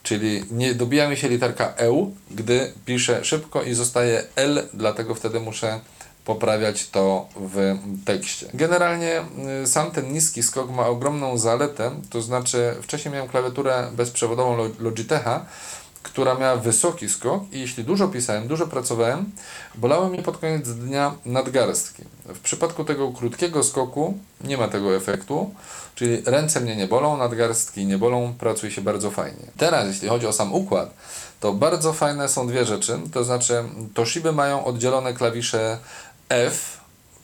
Czyli 0.03 0.43
nie 0.51 0.75
dobija 0.75 1.09
mi 1.09 1.17
się 1.17 1.29
literka 1.29 1.73
E, 1.77 2.11
gdy 2.31 2.73
piszę 2.85 3.25
szybko 3.25 3.63
i 3.63 3.73
zostaje 3.73 4.23
L, 4.35 4.67
dlatego 4.73 5.15
wtedy 5.15 5.39
muszę 5.39 5.79
poprawiać 6.25 6.89
to 6.89 7.27
w 7.35 7.77
tekście. 8.05 8.47
Generalnie 8.53 9.21
y, 9.63 9.67
sam 9.67 9.91
ten 9.91 10.13
niski 10.13 10.43
skok 10.43 10.69
ma 10.71 10.87
ogromną 10.87 11.37
zaletę, 11.37 11.91
to 12.09 12.21
znaczy 12.21 12.75
wcześniej 12.81 13.13
miałem 13.13 13.29
klawiaturę 13.29 13.87
bezprzewodową 13.93 14.69
Logitecha, 14.79 15.45
która 16.07 16.35
miała 16.35 16.55
wysoki 16.55 17.09
skok 17.09 17.43
i 17.51 17.59
jeśli 17.59 17.83
dużo 17.83 18.07
pisałem, 18.07 18.47
dużo 18.47 18.67
pracowałem, 18.67 19.31
bolały 19.75 20.09
mnie 20.09 20.23
pod 20.23 20.37
koniec 20.37 20.69
dnia 20.69 21.15
nadgarstki. 21.25 22.03
W 22.25 22.39
przypadku 22.39 22.83
tego 22.83 23.11
krótkiego 23.11 23.63
skoku 23.63 24.17
nie 24.43 24.57
ma 24.57 24.67
tego 24.67 24.95
efektu, 24.95 25.51
czyli 25.95 26.21
ręce 26.25 26.61
mnie 26.61 26.75
nie 26.75 26.87
bolą, 26.87 27.17
nadgarstki 27.17 27.85
nie 27.85 27.97
bolą, 27.97 28.33
pracuje 28.39 28.71
się 28.71 28.81
bardzo 28.81 29.11
fajnie. 29.11 29.45
Teraz, 29.57 29.87
jeśli 29.87 30.09
chodzi 30.09 30.27
o 30.27 30.33
sam 30.33 30.53
układ, 30.53 30.93
to 31.39 31.53
bardzo 31.53 31.93
fajne 31.93 32.29
są 32.29 32.47
dwie 32.47 32.65
rzeczy, 32.65 32.99
to 33.13 33.23
znaczy 33.23 33.63
Toshiby 33.93 34.31
mają 34.31 34.65
oddzielone 34.65 35.13
klawisze 35.13 35.77
F 36.29 36.77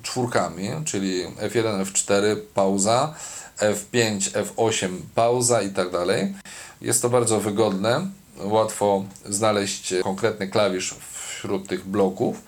czwórkami, 0.03 0.69
czyli 0.85 1.27
F1, 1.27 1.85
F4, 1.85 2.35
pauza, 2.53 3.13
F5, 3.59 4.31
F8, 4.31 4.89
pauza 5.15 5.61
i 5.61 5.69
tak 5.69 5.91
dalej. 5.91 6.33
Jest 6.81 7.01
to 7.01 7.09
bardzo 7.09 7.39
wygodne, 7.39 8.07
łatwo 8.37 9.03
znaleźć 9.25 9.93
konkretny 10.03 10.47
klawisz 10.47 10.95
wśród 11.43 11.67
tych 11.67 11.85
bloków. 11.87 12.41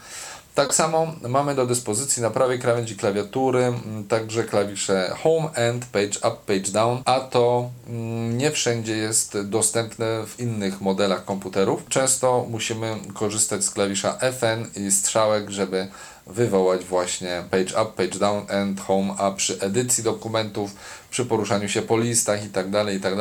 Tak 0.56 0.76
samo 0.76 1.08
mamy 1.30 1.56
do 1.56 1.66
dyspozycji 1.66 2.22
na 2.22 2.30
prawej 2.30 2.60
krawędzi 2.60 2.96
klawiatury 2.96 3.64
mm, 3.64 4.08
także 4.08 4.44
klawisze 4.44 5.16
Home 5.24 5.70
and 5.70 5.86
Page 5.86 6.20
Up, 6.20 6.38
Page 6.46 6.72
Down, 6.72 7.02
a 7.06 7.20
to 7.20 7.70
mm, 7.88 8.38
nie 8.38 8.52
wszędzie 8.52 8.98
jest 8.98 9.42
dostępne 9.42 10.06
w 10.28 10.40
innych 10.40 10.82
modelach 10.82 11.26
komputerów. 11.26 11.84
Często 11.90 12.46
musimy 12.50 12.96
korzystać 13.14 13.64
z 13.64 13.70
klawisza 13.70 14.18
FN 14.18 14.66
i 14.76 14.92
strzałek, 14.92 15.50
żeby 15.50 15.88
wywołać 16.28 16.86
właśnie 16.86 17.44
Page 17.52 17.82
Up, 17.84 17.92
Page 17.96 18.20
Down 18.20 18.46
and 18.52 18.82
Home, 18.82 19.14
a 19.18 19.32
przy 19.32 19.60
edycji 19.62 20.04
dokumentów, 20.04 20.76
przy 21.10 21.26
poruszaniu 21.26 21.70
się 21.70 21.82
po 21.82 21.98
listach 21.98 22.46
i 22.46 22.50
tak 22.50 22.70
dalej, 22.70 22.98
i 22.98 23.00
tak 23.00 23.16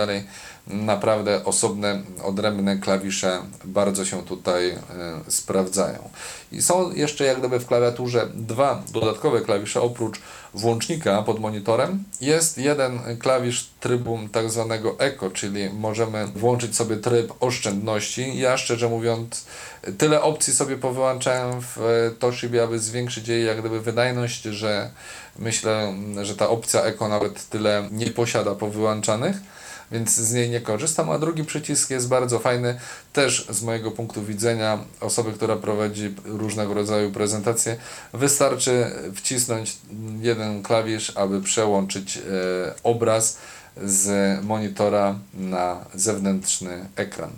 naprawdę 0.67 1.45
osobne, 1.45 2.03
odrębne 2.23 2.77
klawisze 2.77 3.43
bardzo 3.65 4.05
się 4.05 4.23
tutaj 4.23 4.71
y, 4.71 4.79
sprawdzają. 5.29 6.11
I 6.53 6.63
są 6.63 6.93
jeszcze 6.93 7.25
jak 7.25 7.39
gdyby 7.39 7.61
w 7.61 7.67
klawiaturze 7.67 8.29
dwa 8.35 8.83
dodatkowe 8.93 9.41
klawisze 9.41 9.81
oprócz 9.81 10.21
włącznika 10.55 11.23
pod 11.23 11.41
monitorem. 11.41 12.05
Jest 12.21 12.59
jeden 12.59 13.19
klawisz 13.19 13.71
trybu 13.81 14.19
tak 14.33 14.51
zwanego 14.51 14.99
Eco, 14.99 15.31
czyli 15.31 15.71
możemy 15.71 16.27
włączyć 16.27 16.77
sobie 16.77 16.97
tryb 16.97 17.33
oszczędności. 17.41 18.39
Ja 18.39 18.57
szczerze 18.57 18.89
mówiąc 18.89 19.45
tyle 19.99 20.23
opcji 20.23 20.53
sobie 20.53 20.77
powyłączałem 20.77 21.61
w 21.61 21.79
Toshibie, 22.19 22.63
aby 22.63 22.79
zwiększyć 22.79 23.29
jej 23.29 23.47
jak 23.47 23.61
gdyby 23.61 23.81
wydajność, 23.81 24.43
że 24.43 24.91
myślę, 25.39 25.95
że 26.23 26.37
ta 26.37 26.49
opcja 26.49 26.83
Eco 26.83 27.09
nawet 27.09 27.49
tyle 27.49 27.89
nie 27.91 28.11
posiada 28.11 28.55
powyłączanych 28.55 29.37
więc 29.95 30.15
z 30.15 30.33
niej 30.33 30.51
nie 30.51 30.61
korzystam, 30.61 31.11
a 31.11 31.19
drugi 31.19 31.45
przycisk 31.45 31.91
jest 31.91 32.09
bardzo 32.09 32.39
fajny, 32.39 32.81
też 33.13 33.47
z 33.51 33.63
mojego 33.63 33.91
punktu 33.91 34.23
widzenia 34.23 34.79
osoby, 35.01 35.33
która 35.33 35.57
prowadzi 35.57 36.15
różnego 36.25 36.75
rodzaju 36.75 37.13
prezentacje, 37.13 37.77
wystarczy 38.13 38.91
wcisnąć 39.15 39.77
jeden 40.21 40.63
klawisz, 40.63 41.13
aby 41.15 41.43
przełączyć 41.43 42.17
e, 42.17 42.21
obraz 42.83 43.39
z 43.85 44.09
monitora 44.45 45.19
na 45.35 45.85
zewnętrzny 45.95 46.89
ekran. 46.97 47.31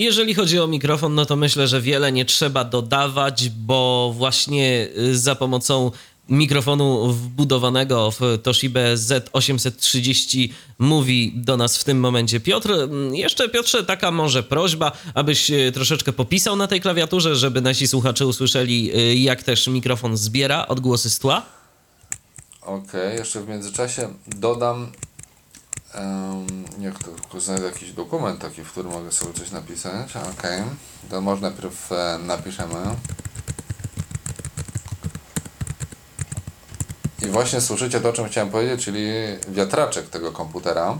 Jeżeli 0.00 0.34
chodzi 0.34 0.60
o 0.60 0.66
mikrofon, 0.66 1.14
no 1.14 1.26
to 1.26 1.36
myślę, 1.36 1.68
że 1.68 1.80
wiele 1.80 2.12
nie 2.12 2.24
trzeba 2.24 2.64
dodawać, 2.64 3.48
bo 3.48 4.12
właśnie 4.16 4.88
y, 4.98 5.18
za 5.18 5.34
pomocą 5.34 5.90
mikrofonu 6.30 7.12
wbudowanego 7.12 8.10
w 8.10 8.20
Toshiba 8.42 8.80
Z830 8.80 10.48
mówi 10.78 11.32
do 11.36 11.56
nas 11.56 11.78
w 11.78 11.84
tym 11.84 12.00
momencie 12.00 12.40
Piotr. 12.40 12.72
Jeszcze 13.12 13.48
Piotrze, 13.48 13.84
taka 13.84 14.10
może 14.10 14.42
prośba, 14.42 14.92
abyś 15.14 15.50
e, 15.50 15.72
troszeczkę 15.72 16.12
popisał 16.12 16.56
na 16.56 16.66
tej 16.66 16.80
klawiaturze, 16.80 17.36
żeby 17.36 17.60
nasi 17.60 17.88
słuchacze 17.88 18.26
usłyszeli, 18.26 18.92
e, 18.94 19.14
jak 19.14 19.42
też 19.42 19.66
mikrofon 19.66 20.16
zbiera 20.16 20.68
odgłosy 20.68 21.10
z 21.10 21.18
tła. 21.18 21.42
Okej, 22.62 22.80
okay, 22.82 23.14
jeszcze 23.14 23.40
w 23.40 23.48
międzyczasie 23.48 24.08
dodam 24.26 24.92
Um, 25.94 26.64
niech 26.78 26.98
to 26.98 27.10
tylko 27.10 27.40
znajdę 27.40 27.66
jakiś 27.66 27.92
dokument 27.92 28.40
taki, 28.40 28.64
w 28.64 28.70
którym 28.70 28.92
mogę 28.92 29.12
sobie 29.12 29.32
coś 29.32 29.50
napisać. 29.50 30.16
Okej, 30.16 30.60
okay. 30.60 30.64
to 31.10 31.20
może 31.20 31.42
najpierw 31.42 31.92
e, 31.92 32.18
napiszemy. 32.26 32.96
Właśnie 37.30 37.60
słyszycie 37.60 38.00
to, 38.00 38.08
o 38.08 38.12
czym 38.12 38.28
chciałem 38.28 38.50
powiedzieć, 38.50 38.84
czyli 38.84 39.10
wiatraczek 39.48 40.08
tego 40.08 40.32
komputera. 40.32 40.98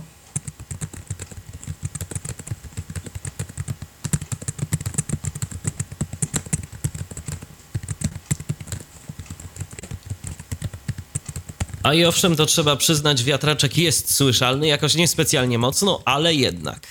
A 11.82 11.94
i 11.94 12.04
owszem, 12.04 12.36
to 12.36 12.46
trzeba 12.46 12.76
przyznać, 12.76 13.24
wiatraczek 13.24 13.78
jest 13.78 14.14
słyszalny, 14.14 14.66
jakoś 14.66 14.94
niespecjalnie 14.94 15.58
mocno, 15.58 16.02
ale 16.04 16.34
jednak. 16.34 16.86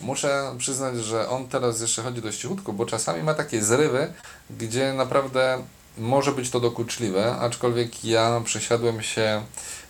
Muszę 0.00 0.54
przyznać, 0.58 1.04
że 1.04 1.28
on 1.28 1.48
teraz 1.48 1.80
jeszcze 1.80 2.02
chodzi 2.02 2.22
dość 2.22 2.38
cichutko, 2.38 2.72
bo 2.72 2.86
czasami 2.86 3.22
ma 3.22 3.34
takie 3.34 3.64
zrywy, 3.64 4.12
gdzie 4.50 4.92
naprawdę 4.92 5.62
może 5.98 6.32
być 6.32 6.50
to 6.50 6.60
dokuczliwe, 6.60 7.36
aczkolwiek 7.36 8.04
ja 8.04 8.40
przesiadłem 8.44 9.02
się 9.02 9.42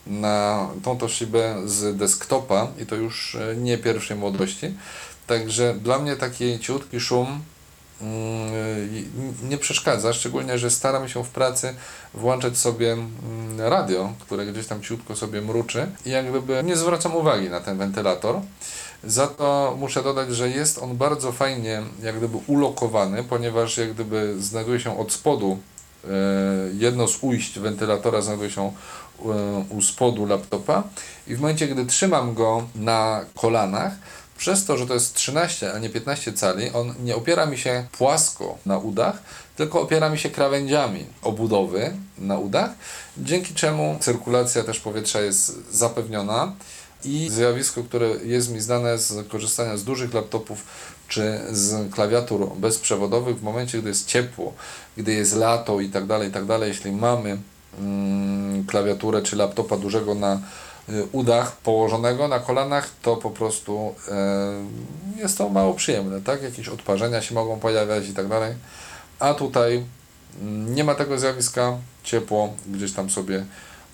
na 0.07 0.67
tą 0.83 0.97
Toshibę 0.97 1.55
z 1.65 1.97
desktopa 1.97 2.67
i 2.79 2.85
to 2.85 2.95
już 2.95 3.35
e, 3.35 3.55
nie 3.55 3.77
pierwszej 3.77 4.17
młodości. 4.17 4.73
Także 5.27 5.73
dla 5.73 5.99
mnie 5.99 6.15
taki 6.15 6.59
ciutki 6.59 6.99
szum 6.99 7.41
mm, 8.01 8.51
nie 9.43 9.57
przeszkadza, 9.57 10.13
szczególnie, 10.13 10.57
że 10.57 10.71
staram 10.71 11.09
się 11.09 11.23
w 11.23 11.29
pracy 11.29 11.75
włączać 12.13 12.57
sobie 12.57 12.91
mm, 12.91 13.11
radio, 13.61 14.13
które 14.19 14.45
gdzieś 14.45 14.67
tam 14.67 14.81
ciutko 14.81 15.15
sobie 15.15 15.41
mruczy 15.41 15.87
i 16.05 16.09
jak 16.09 16.29
gdyby 16.29 16.63
nie 16.63 16.75
zwracam 16.75 17.15
uwagi 17.15 17.49
na 17.49 17.59
ten 17.59 17.77
wentylator. 17.77 18.41
Za 19.03 19.27
to 19.27 19.75
muszę 19.79 20.03
dodać, 20.03 20.35
że 20.35 20.49
jest 20.49 20.77
on 20.77 20.97
bardzo 20.97 21.31
fajnie 21.31 21.81
jak 22.03 22.17
gdyby 22.17 22.37
ulokowany, 22.47 23.23
ponieważ 23.23 23.77
jak 23.77 23.93
gdyby 23.93 24.35
znajduje 24.39 24.79
się 24.79 24.99
od 24.99 25.11
spodu 25.11 25.59
jedno 26.77 27.07
z 27.07 27.17
ujść 27.21 27.59
wentylatora 27.59 28.21
znajduje 28.21 28.51
się 28.51 28.61
e, 28.61 29.23
u 29.69 29.81
spodu 29.81 30.25
laptopa 30.25 30.83
i 31.27 31.35
w 31.35 31.39
momencie, 31.39 31.67
gdy 31.67 31.85
trzymam 31.85 32.33
go 32.33 32.67
na 32.75 33.25
kolanach, 33.35 33.93
przez 34.37 34.65
to, 34.65 34.77
że 34.77 34.87
to 34.87 34.93
jest 34.93 35.13
13, 35.13 35.73
a 35.73 35.79
nie 35.79 35.89
15 35.89 36.33
cali, 36.33 36.71
on 36.71 36.93
nie 37.03 37.15
opiera 37.15 37.45
mi 37.45 37.57
się 37.57 37.85
płasko 37.91 38.57
na 38.65 38.77
udach, 38.77 39.23
tylko 39.55 39.81
opiera 39.81 40.09
mi 40.09 40.17
się 40.17 40.29
krawędziami 40.29 41.05
obudowy 41.21 41.93
na 42.17 42.37
udach, 42.37 42.71
dzięki 43.17 43.53
czemu 43.53 43.97
cyrkulacja 43.99 44.63
też 44.63 44.79
powietrza 44.79 45.21
jest 45.21 45.71
zapewniona 45.71 46.53
i 47.05 47.29
zjawisko, 47.29 47.83
które 47.83 48.07
jest 48.07 48.51
mi 48.51 48.61
znane 48.61 48.97
z 48.97 49.27
korzystania 49.27 49.77
z 49.77 49.83
dużych 49.83 50.13
laptopów 50.13 50.63
czy 51.13 51.39
z 51.51 51.93
klawiatur 51.93 52.55
bezprzewodowych 52.55 53.39
w 53.39 53.43
momencie, 53.43 53.79
gdy 53.79 53.89
jest 53.89 54.07
ciepło, 54.07 54.53
gdy 54.97 55.13
jest 55.13 55.35
lato 55.35 55.79
i 55.79 55.89
tak 55.89 56.05
dalej, 56.05 56.29
i 56.29 56.31
tak 56.31 56.45
dalej, 56.45 56.67
jeśli 56.69 56.91
mamy 56.91 57.37
mm, 57.79 58.65
klawiaturę 58.65 59.21
czy 59.21 59.35
laptopa 59.35 59.77
dużego 59.77 60.15
na 60.15 60.41
y, 60.89 61.07
udach 61.11 61.57
położonego 61.57 62.27
na 62.27 62.39
kolanach, 62.39 62.89
to 63.01 63.17
po 63.17 63.31
prostu 63.31 63.95
y, 65.17 65.21
jest 65.21 65.37
to 65.37 65.49
mało 65.49 65.73
przyjemne, 65.73 66.21
tak? 66.21 66.43
Jakieś 66.43 66.67
odparzenia 66.67 67.21
się 67.21 67.35
mogą 67.35 67.59
pojawiać 67.59 68.07
i 68.09 68.13
tak 68.13 68.27
dalej. 68.27 68.55
A 69.19 69.33
tutaj 69.33 69.83
mm, 70.41 70.75
nie 70.75 70.83
ma 70.83 70.95
tego 70.95 71.19
zjawiska, 71.19 71.77
ciepło 72.03 72.53
gdzieś 72.67 72.93
tam 72.93 73.09
sobie 73.09 73.45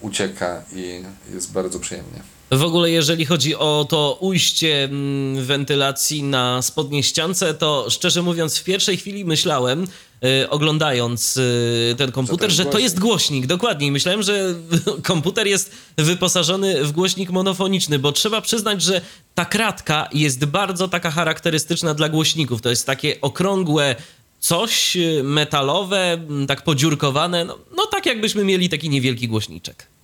ucieka 0.02 0.62
i 0.74 1.04
jest 1.34 1.52
bardzo 1.52 1.80
przyjemnie. 1.80 2.39
W 2.52 2.64
ogóle, 2.64 2.92
jeżeli 2.92 3.26
chodzi 3.26 3.56
o 3.56 3.86
to 3.90 4.18
ujście 4.20 4.84
mm, 4.84 5.46
wentylacji 5.46 6.24
na 6.24 6.62
spodniej 6.62 7.04
ściance, 7.04 7.54
to 7.54 7.86
szczerze 7.90 8.22
mówiąc, 8.22 8.58
w 8.58 8.64
pierwszej 8.64 8.98
chwili 8.98 9.26
myślałem, 9.26 9.88
yy, 10.22 10.50
oglądając 10.50 11.36
yy, 11.36 11.96
ten 11.98 12.12
komputer, 12.12 12.52
że 12.52 12.66
to 12.66 12.80
jest 12.80 13.00
głośnik. 13.00 13.46
Dokładnie. 13.48 13.92
Myślałem, 13.92 14.24
że 14.24 14.56
komputer 15.04 15.48
jest 15.48 15.72
wyposażony 15.98 16.84
w 16.84 16.92
głośnik 16.92 17.30
monofoniczny, 17.30 18.00
bo 18.00 18.12
trzeba 18.12 18.42
przyznać, 18.42 18.82
że 18.82 19.02
ta 19.36 19.46
kratka 19.46 20.10
jest 20.14 20.46
bardzo 20.46 20.88
taka 20.88 21.12
charakterystyczna 21.12 21.94
dla 21.94 22.10
głośników. 22.10 22.62
To 22.62 22.70
jest 22.70 22.86
takie 22.86 23.22
okrągłe 23.22 23.96
coś 24.40 24.98
y, 24.98 25.22
metalowe, 25.24 26.18
tak 26.48 26.64
podziurkowane, 26.64 27.46
no, 27.46 27.58
no 27.78 27.86
tak 27.86 28.06
jakbyśmy 28.06 28.44
mieli 28.44 28.70
taki 28.70 28.90
niewielki 28.90 29.28
głośniczek. 29.28 29.99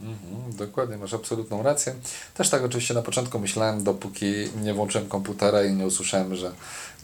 Mhm, 0.00 0.56
dokładnie, 0.56 0.96
masz 0.96 1.14
absolutną 1.14 1.62
rację. 1.62 1.94
Też 2.34 2.50
tak 2.50 2.64
oczywiście 2.64 2.94
na 2.94 3.02
początku 3.02 3.38
myślałem, 3.38 3.84
dopóki 3.84 4.26
nie 4.62 4.74
włączyłem 4.74 5.08
komputera 5.08 5.64
i 5.64 5.72
nie 5.72 5.86
usłyszałem, 5.86 6.36
że 6.36 6.52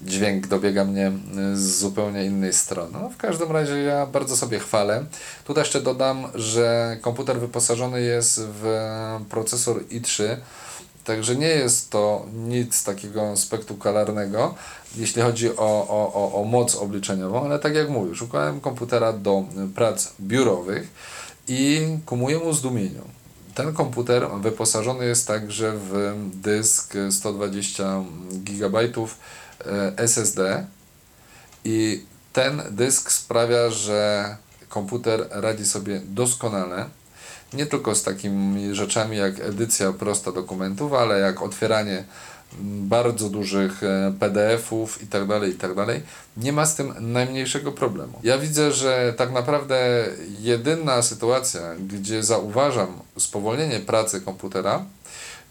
dźwięk 0.03 0.47
dobiega 0.47 0.85
mnie 0.85 1.13
y, 1.53 1.57
z 1.57 1.79
zupełnie 1.79 2.25
innej 2.25 2.53
strony. 2.53 2.99
No, 3.03 3.11
w 3.11 3.17
każdym 3.17 3.53
razie 3.53 3.79
ja 3.79 4.07
bardzo 4.07 4.37
sobie 4.37 4.59
chwalę. 4.59 5.05
Tutaj 5.45 5.63
jeszcze 5.63 5.81
dodam, 5.81 6.27
że 6.35 6.97
komputer 7.01 7.41
wyposażony 7.41 8.03
jest 8.03 8.41
w 8.41 8.65
procesor 9.31 9.85
i3 9.85 10.37
Także 11.05 11.37
nie 11.37 11.49
jest 11.49 11.91
to 11.91 12.27
nic 12.35 12.85
takiego 12.85 13.37
spektakularnego, 13.37 14.55
jeśli 14.97 15.23
chodzi 15.23 15.57
o, 15.57 15.89
o, 15.89 16.13
o, 16.15 16.41
o 16.41 16.45
moc 16.45 16.77
obliczeniową, 16.77 17.45
ale 17.45 17.59
tak 17.59 17.75
jak 17.75 17.89
mówię, 17.89 18.15
szukałem 18.15 18.61
komputera 18.61 19.13
do 19.13 19.45
prac 19.75 20.09
biurowych 20.21 20.89
i 21.49 21.89
ku 22.07 22.17
mojemu 22.17 22.53
zdumieniu. 22.53 23.03
Ten 23.55 23.73
komputer 23.73 24.29
wyposażony 24.41 25.05
jest 25.05 25.27
także 25.27 25.73
w 25.77 26.15
dysk 26.35 26.95
120 27.11 28.05
GB 28.33 28.79
SSD 29.97 30.67
i 31.65 32.05
ten 32.33 32.63
dysk 32.71 33.13
sprawia, 33.13 33.71
że 33.71 34.37
komputer 34.69 35.27
radzi 35.31 35.67
sobie 35.67 36.01
doskonale. 36.05 36.89
Nie 37.53 37.67
tylko 37.67 37.95
z 37.95 38.03
takimi 38.03 38.75
rzeczami 38.75 39.17
jak 39.17 39.41
edycja 39.41 39.93
prosta 39.93 40.33
dokumentów, 40.33 40.93
ale 40.93 41.19
jak 41.21 41.43
otwieranie 41.43 42.05
bardzo 42.61 43.29
dużych 43.29 43.83
e, 43.83 44.13
PDF-ów 44.21 45.03
i 45.03 45.07
tak 45.07 45.27
dalej, 45.27 45.51
i 45.51 45.55
tak 45.55 45.75
dalej. 45.75 46.03
Nie 46.37 46.53
ma 46.53 46.67
z 46.67 46.75
tym 46.75 46.95
najmniejszego 47.01 47.73
problemu. 47.73 48.21
Ja 48.23 48.39
widzę, 48.39 48.73
że 48.73 49.15
tak 49.17 49.33
naprawdę 49.33 50.07
jedyna 50.41 51.03
sytuacja, 51.03 51.61
gdzie 51.89 52.23
zauważam 52.23 53.01
spowolnienie 53.19 53.81
pracy 53.81 54.21
komputera, 54.21 54.85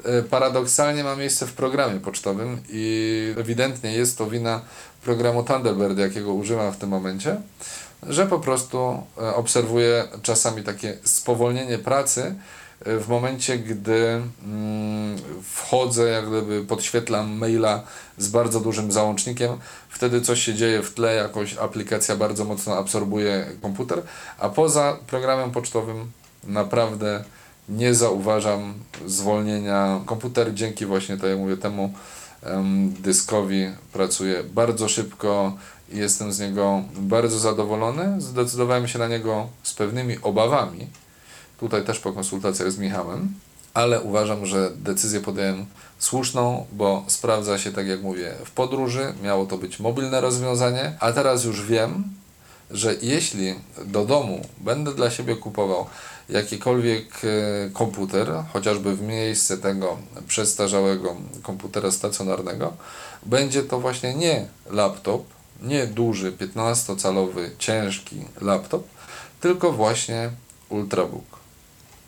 e, 0.04 0.24
paradoksalnie 0.24 1.04
ma 1.04 1.16
miejsce 1.16 1.48
w 1.48 1.54
programie 1.54 2.00
pocztowym 2.00 2.58
i 2.70 3.34
ewidentnie 3.38 3.94
jest 3.94 4.18
to 4.18 4.30
wina 4.30 4.62
programu 5.04 5.44
Thunderbird, 5.44 5.98
jakiego 5.98 6.34
używam 6.34 6.74
w 6.74 6.78
tym 6.78 6.90
momencie, 6.90 7.42
że 8.10 8.28
po 8.28 8.40
prostu 8.40 9.04
e, 9.18 9.36
obserwuję 9.36 10.08
czasami 10.22 10.64
takie 10.64 10.98
spowolnienie 11.04 11.78
pracy, 11.78 12.36
w 12.86 13.06
momencie, 13.08 13.58
gdy 13.58 14.22
mm, 14.44 15.18
wchodzę, 15.44 16.10
jak 16.10 16.30
gdyby 16.30 16.64
podświetlam 16.64 17.38
maila 17.38 17.84
z 18.18 18.28
bardzo 18.28 18.60
dużym 18.60 18.92
załącznikiem, 18.92 19.52
wtedy 19.90 20.22
coś 20.22 20.44
się 20.44 20.54
dzieje 20.54 20.84
w 20.84 20.94
tle, 20.94 21.16
jakoś 21.16 21.58
aplikacja 21.58 22.16
bardzo 22.16 22.46
mocno 22.46 22.78
absorbuje 22.78 23.46
komputer, 23.62 24.02
a 24.40 24.50
poza 24.50 24.98
programem 25.08 25.52
pocztowym 25.52 26.12
naprawdę 26.44 27.24
nie 27.70 27.96
zauważam 27.96 28.74
zwolnienia. 29.06 30.02
Komputer 30.06 30.54
dzięki 30.54 30.86
właśnie, 30.86 31.18
tak 31.18 31.30
jak 31.30 31.40
mówię, 31.40 31.58
temu 31.58 31.94
dyskowi 33.00 33.70
pracuje 33.94 34.44
bardzo 34.44 34.90
szybko 34.90 35.54
i 35.92 35.98
jestem 35.98 36.34
z 36.34 36.40
niego 36.40 36.84
bardzo 36.98 37.40
zadowolony. 37.40 38.22
Zdecydowałem 38.22 38.88
się 38.88 39.00
na 39.00 39.08
niego 39.08 39.48
z 39.64 39.74
pewnymi 39.74 40.18
obawami, 40.22 40.88
Tutaj 41.62 41.84
też 41.84 42.00
po 42.00 42.14
konsultacjach 42.14 42.72
z 42.72 42.78
Michałem, 42.78 43.34
ale 43.74 44.02
uważam, 44.02 44.46
że 44.46 44.72
decyzję 44.76 45.20
podjąłem 45.20 45.66
słuszną, 46.00 46.66
bo 46.74 47.04
sprawdza 47.08 47.58
się, 47.58 47.72
tak 47.72 47.88
jak 47.88 48.02
mówię, 48.02 48.34
w 48.46 48.52
podróży. 48.52 49.14
Miało 49.24 49.46
to 49.46 49.58
być 49.58 49.80
mobilne 49.80 50.22
rozwiązanie, 50.22 50.98
a 51.00 51.12
teraz 51.12 51.44
już 51.44 51.66
wiem, 51.66 52.04
że 52.72 52.96
jeśli 53.02 53.56
do 53.86 54.06
domu 54.06 54.42
będę 54.58 54.94
dla 54.94 55.12
siebie 55.12 55.36
kupował 55.36 55.86
jakikolwiek 56.30 57.22
e, 57.24 57.70
komputer, 57.70 58.34
chociażby 58.54 58.96
w 58.96 59.02
miejsce 59.02 59.58
tego 59.58 59.98
przestarzałego 60.28 61.16
komputera 61.44 61.92
stacjonarnego, 61.92 62.74
będzie 63.26 63.64
to 63.64 63.80
właśnie 63.80 64.14
nie 64.14 64.46
laptop, 64.70 65.24
nie 65.62 65.88
duży 65.88 66.32
15-calowy 66.32 67.50
ciężki 67.58 68.16
laptop, 68.42 68.84
tylko 69.42 69.72
właśnie 69.72 70.30
ultrabook 70.70 71.41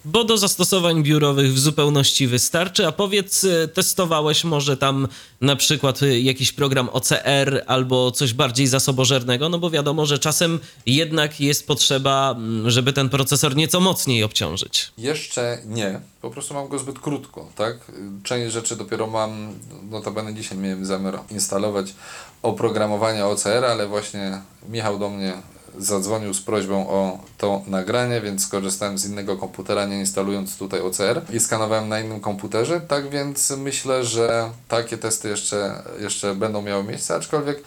bo 0.06 0.24
do 0.24 0.38
zastosowań 0.38 1.04
biurowych 1.04 1.54
w 1.54 1.60
zupełności 1.60 2.28
wystarczy. 2.28 2.88
A 2.88 2.92
powiedz, 2.92 3.44
e, 3.44 3.68
testowałeś 3.68 4.44
może 4.44 4.78
tam 4.78 5.08
na 5.42 5.56
przykład 5.56 6.04
e, 6.04 6.20
jakiś 6.20 6.52
program 6.52 6.90
OCR 6.90 7.64
albo 7.68 8.12
coś 8.12 8.34
bardziej 8.34 8.68
zasobożernego? 8.68 9.50
No 9.50 9.60
bo 9.60 9.70
wiadomo, 9.70 10.06
że 10.06 10.20
czasem 10.20 10.60
jednak 10.86 11.42
jest 11.42 11.68
potrzeba, 11.68 12.36
żeby 12.66 12.94
ten 12.94 13.10
procesor 13.10 13.56
nieco 13.56 13.80
mocniej 13.80 14.24
obciążyć. 14.24 14.92
Jeszcze 14.98 15.58
nie. 15.66 16.00
Po 16.22 16.30
prostu 16.30 16.54
mam 16.54 16.68
go 16.68 16.80
zbyt 16.80 17.00
krótko, 17.00 17.50
tak? 17.56 17.92
Część 18.24 18.54
rzeczy 18.54 18.76
dopiero 18.76 19.08
mam, 19.08 19.54
notabene 19.90 20.34
dzisiaj 20.34 20.58
miałem 20.58 20.86
zamiar 20.86 21.20
instalować 21.32 21.94
oprogramowanie 22.42 23.26
OCR, 23.26 23.66
ale 23.66 23.88
właśnie 23.88 24.42
Michał 24.70 25.00
do 25.00 25.10
mnie 25.10 25.34
zadzwonił 25.80 26.34
z 26.34 26.42
prośbą 26.42 26.90
o 26.90 27.20
to 27.38 27.62
nagranie, 27.68 28.22
więc 28.22 28.46
skorzystałem 28.46 28.98
z 28.98 29.06
innego 29.06 29.38
komputera, 29.38 29.86
nie 29.86 30.00
instalując 30.00 30.58
tutaj 30.58 30.82
OCR 30.82 31.22
i 31.30 31.40
skanowałem 31.40 31.90
na 31.90 32.00
innym 32.00 32.20
komputerze, 32.20 32.82
tak 32.82 33.10
więc 33.10 33.50
myślę, 33.50 34.04
że 34.04 34.50
takie 34.68 34.98
testy 34.98 35.30
jeszcze, 35.30 35.84
jeszcze 36.00 36.36
będą 36.36 36.62
miały 36.62 36.84
miejsce, 36.84 37.16
aczkolwiek 37.16 37.64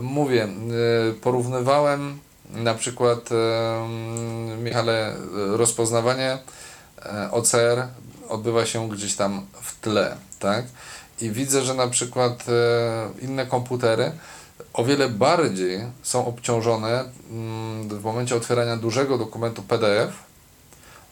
mówię, 0.00 0.48
y, 1.10 1.14
porównywałem 1.14 2.18
na 2.50 2.74
przykład 2.74 3.30
y, 3.32 3.34
Michale, 4.56 5.16
rozpoznawanie 5.32 6.38
y, 6.98 7.30
OCR 7.30 7.86
odbywa 8.28 8.66
się 8.66 8.88
gdzieś 8.88 9.14
tam 9.14 9.46
w 9.62 9.80
tle, 9.80 10.16
tak? 10.38 10.64
I 11.20 11.30
widzę, 11.30 11.62
że 11.62 11.74
na 11.74 11.88
przykład 11.88 12.44
inne 13.22 13.46
komputery 13.46 14.12
o 14.72 14.84
wiele 14.84 15.08
bardziej 15.08 15.80
są 16.02 16.26
obciążone 16.26 17.04
mm, 17.30 17.88
w 17.88 18.04
momencie 18.04 18.36
otwierania 18.36 18.76
dużego 18.76 19.18
dokumentu 19.18 19.62
PDF 19.62 20.12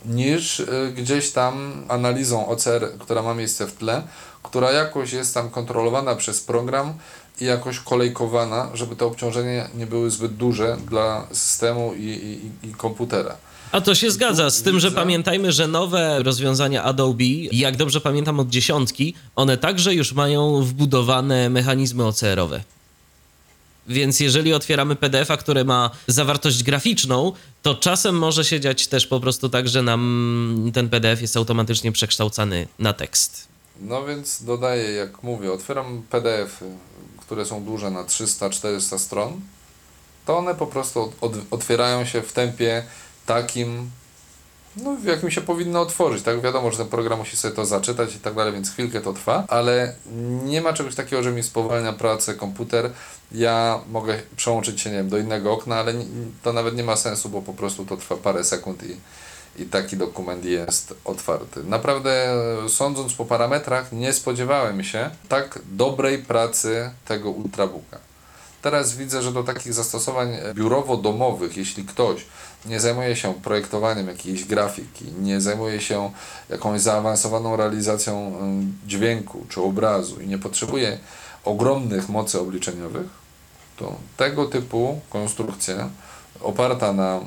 niż 0.05 0.61
y, 0.61 0.92
gdzieś 0.96 1.31
tam 1.31 1.85
analizą 1.88 2.48
OCR, 2.48 2.88
która 2.98 3.22
ma 3.22 3.35
miejsce 3.35 3.66
w 3.66 3.72
tle, 3.72 4.02
która 4.42 4.72
jakoś 4.72 5.12
jest 5.12 5.35
tam 5.35 5.50
kontrolowana 5.50 6.14
przez 6.16 6.40
program 6.40 6.94
i 7.40 7.44
jakoś 7.44 7.78
kolejkowana, 7.78 8.70
żeby 8.74 8.96
te 8.96 9.07
obciążenia 9.07 9.68
nie 9.74 9.87
były 9.87 10.11
zbyt 10.11 10.37
duże 10.37 10.76
dla 10.88 11.26
systemu 11.33 11.94
i, 11.94 12.40
i, 12.62 12.68
i 12.68 12.74
komputera. 12.74 13.37
A 13.72 13.81
to 13.81 13.94
się 13.94 14.11
zgadza, 14.11 14.50
z 14.50 14.62
tym, 14.62 14.81
że 14.81 14.90
pamiętajmy, 14.90 15.52
że 15.52 15.68
nowe 15.68 16.22
rozwiązania 16.22 16.83
Adobe, 16.83 17.24
jak 17.52 17.76
dobrze 17.76 18.00
pamiętam 18.00 18.40
od 18.40 18.48
dziesiątki, 18.48 19.14
one 19.37 19.57
także 19.57 19.94
już 19.94 20.12
mają 20.12 20.62
wbudowane 20.62 21.50
mechanizmy 21.50 22.07
OCR-owe. 22.07 22.61
Więc 23.88 24.21
jeżeli 24.21 24.55
otwieramy 24.55 24.97
PDF-a, 24.97 25.37
który 25.37 25.64
ma 25.64 25.90
zawartość 26.07 26.62
graficzną, 26.62 27.33
to 27.62 27.75
czasem 27.75 28.18
może 28.18 28.45
się 28.45 28.61
dziać 28.61 28.87
też 28.87 29.07
po 29.07 29.21
prostu 29.21 29.49
tak, 29.49 29.68
że 29.68 29.83
nam 29.83 30.71
ten 30.75 30.88
PDF 30.88 31.23
jest 31.23 31.37
automatycznie 31.37 31.92
przekształcany 31.92 32.68
na 32.79 32.92
tekst. 32.92 33.49
No 33.81 34.05
więc 34.05 34.45
dodaję, 34.45 34.92
jak 34.92 35.23
mówię, 35.23 35.53
otwieram 35.53 36.03
PDF-y, 36.11 36.64
które 37.21 37.47
są 37.47 37.64
duże 37.64 37.90
na 37.90 38.05
300-400 38.05 38.99
stron, 38.99 39.40
to 40.27 40.38
one 40.38 40.55
po 40.55 40.66
prostu 40.66 41.12
od, 41.21 41.33
otwierają 41.51 42.05
się 42.05 42.23
w 42.23 42.33
tempie 42.33 42.85
takim, 43.27 43.90
no, 44.76 44.96
w 44.96 45.04
jakim 45.04 45.30
się 45.30 45.40
powinno 45.40 45.80
otworzyć, 45.80 46.22
tak? 46.22 46.40
Wiadomo, 46.40 46.70
że 46.70 46.78
ten 46.78 46.87
program 46.87 47.18
musi 47.18 47.37
sobie 47.37 47.54
to 47.54 47.64
zaczytać 47.66 48.16
i 48.16 48.18
tak 48.18 48.35
dalej, 48.35 48.52
więc 48.52 48.70
chwilkę 48.70 49.00
to 49.00 49.12
trwa, 49.12 49.44
ale 49.48 49.94
nie 50.44 50.61
ma 50.61 50.72
czegoś 50.72 50.94
takiego, 50.94 51.22
że 51.22 51.32
mi 51.32 51.42
spowalnia 51.42 51.92
pracę 51.92 52.35
komputer. 52.35 52.90
Ja 53.32 53.80
mogę 53.90 54.22
przełączyć 54.37 54.80
się, 54.80 54.90
nie 54.90 54.96
wiem, 54.96 55.08
do 55.08 55.18
innego 55.18 55.52
okna, 55.52 55.76
ale 55.76 55.94
to 56.42 56.52
nawet 56.52 56.76
nie 56.76 56.85
ma 56.85 56.96
sensu, 56.96 57.28
bo 57.28 57.42
po 57.42 57.52
prostu 57.52 57.85
to 57.85 57.96
trwa 57.96 58.16
parę 58.16 58.44
sekund 58.44 58.82
i, 58.82 58.96
i 59.62 59.66
taki 59.66 59.96
dokument 59.96 60.44
jest 60.44 60.94
otwarty. 61.04 61.64
Naprawdę, 61.64 62.37
sądząc 62.68 63.12
po 63.14 63.24
parametrach, 63.24 63.92
nie 63.92 64.12
spodziewałem 64.12 64.85
się 64.85 65.11
tak 65.28 65.58
dobrej 65.72 66.18
pracy 66.18 66.90
tego 67.04 67.30
ultrabooka. 67.30 67.98
Teraz 68.62 68.96
widzę, 68.96 69.22
że 69.22 69.32
do 69.32 69.42
takich 69.42 69.74
zastosowań 69.74 70.37
biurowo-domowych, 70.54 71.56
jeśli 71.56 71.85
ktoś 71.85 72.24
nie 72.66 72.81
zajmuje 72.81 73.16
się 73.16 73.35
projektowaniem 73.35 74.09
jakiejś 74.09 74.44
grafiki, 74.44 75.05
nie 75.20 75.40
zajmuje 75.40 75.81
się 75.81 76.11
jakąś 76.48 76.81
zaawansowaną 76.81 77.57
realizacją 77.57 78.33
dźwięku 78.87 79.46
czy 79.48 79.61
obrazu 79.61 80.20
i 80.20 80.27
nie 80.27 80.38
potrzebuje 80.38 80.98
ogromnych 81.44 82.09
mocy 82.09 82.40
obliczeniowych, 82.40 83.07
to 83.77 83.94
tego 84.16 84.46
typu 84.46 85.01
konstrukcja 85.11 85.88
oparta 86.40 86.92
na 86.92 87.20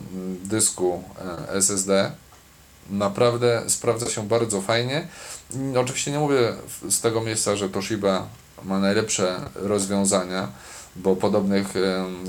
dysku 0.44 1.04
e, 1.50 1.54
SSD 1.54 2.12
naprawdę 2.90 3.64
sprawdza 3.68 4.10
się 4.10 4.28
bardzo 4.28 4.62
fajnie. 4.62 5.08
Oczywiście 5.80 6.12
nie 6.12 6.20
mówię 6.20 6.54
z 6.90 7.02
tego 7.02 7.22
miejsca, 7.22 7.56
że 7.56 7.70
Toshiba 7.70 8.28
ma 8.64 8.80
najlepsze 8.80 9.50
rozwiązania, 9.56 10.48
bo 10.96 11.16
podobnych 11.16 11.68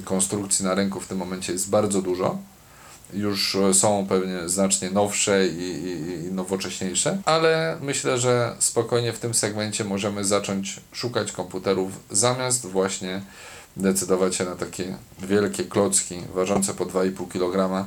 konstrukcji 0.05 0.64
na 0.64 0.75
rynku 0.75 1.01
w 1.01 1.07
tym 1.07 1.19
momencie 1.19 1.53
jest 1.53 1.71
bardzo 1.71 2.03
dużo. 2.03 2.38
Już 3.14 3.57
są 3.73 4.07
pewnie 4.09 4.49
znacznie 4.49 4.90
nowsze 4.90 5.47
i, 5.47 5.61
i, 5.61 6.27
i 6.27 6.33
nowocześniejsze, 6.33 7.19
ale 7.25 7.79
myślę, 7.81 8.19
że 8.19 8.57
spokojnie 8.59 9.12
w 9.12 9.19
tym 9.19 9.35
segmencie 9.35 9.85
możemy 9.85 10.25
zacząć 10.25 10.81
szukać 10.92 11.33
komputerów 11.33 11.92
zamiast 12.11 12.66
właśnie 12.66 13.23
decydować 13.77 14.37
się 14.37 14.45
na 14.45 14.57
takie 14.57 14.97
wielkie 15.19 15.64
klocki 15.64 16.23
ważące 16.35 16.75
po 16.75 16.87
2,5 16.87 17.29
kg, 17.29 17.87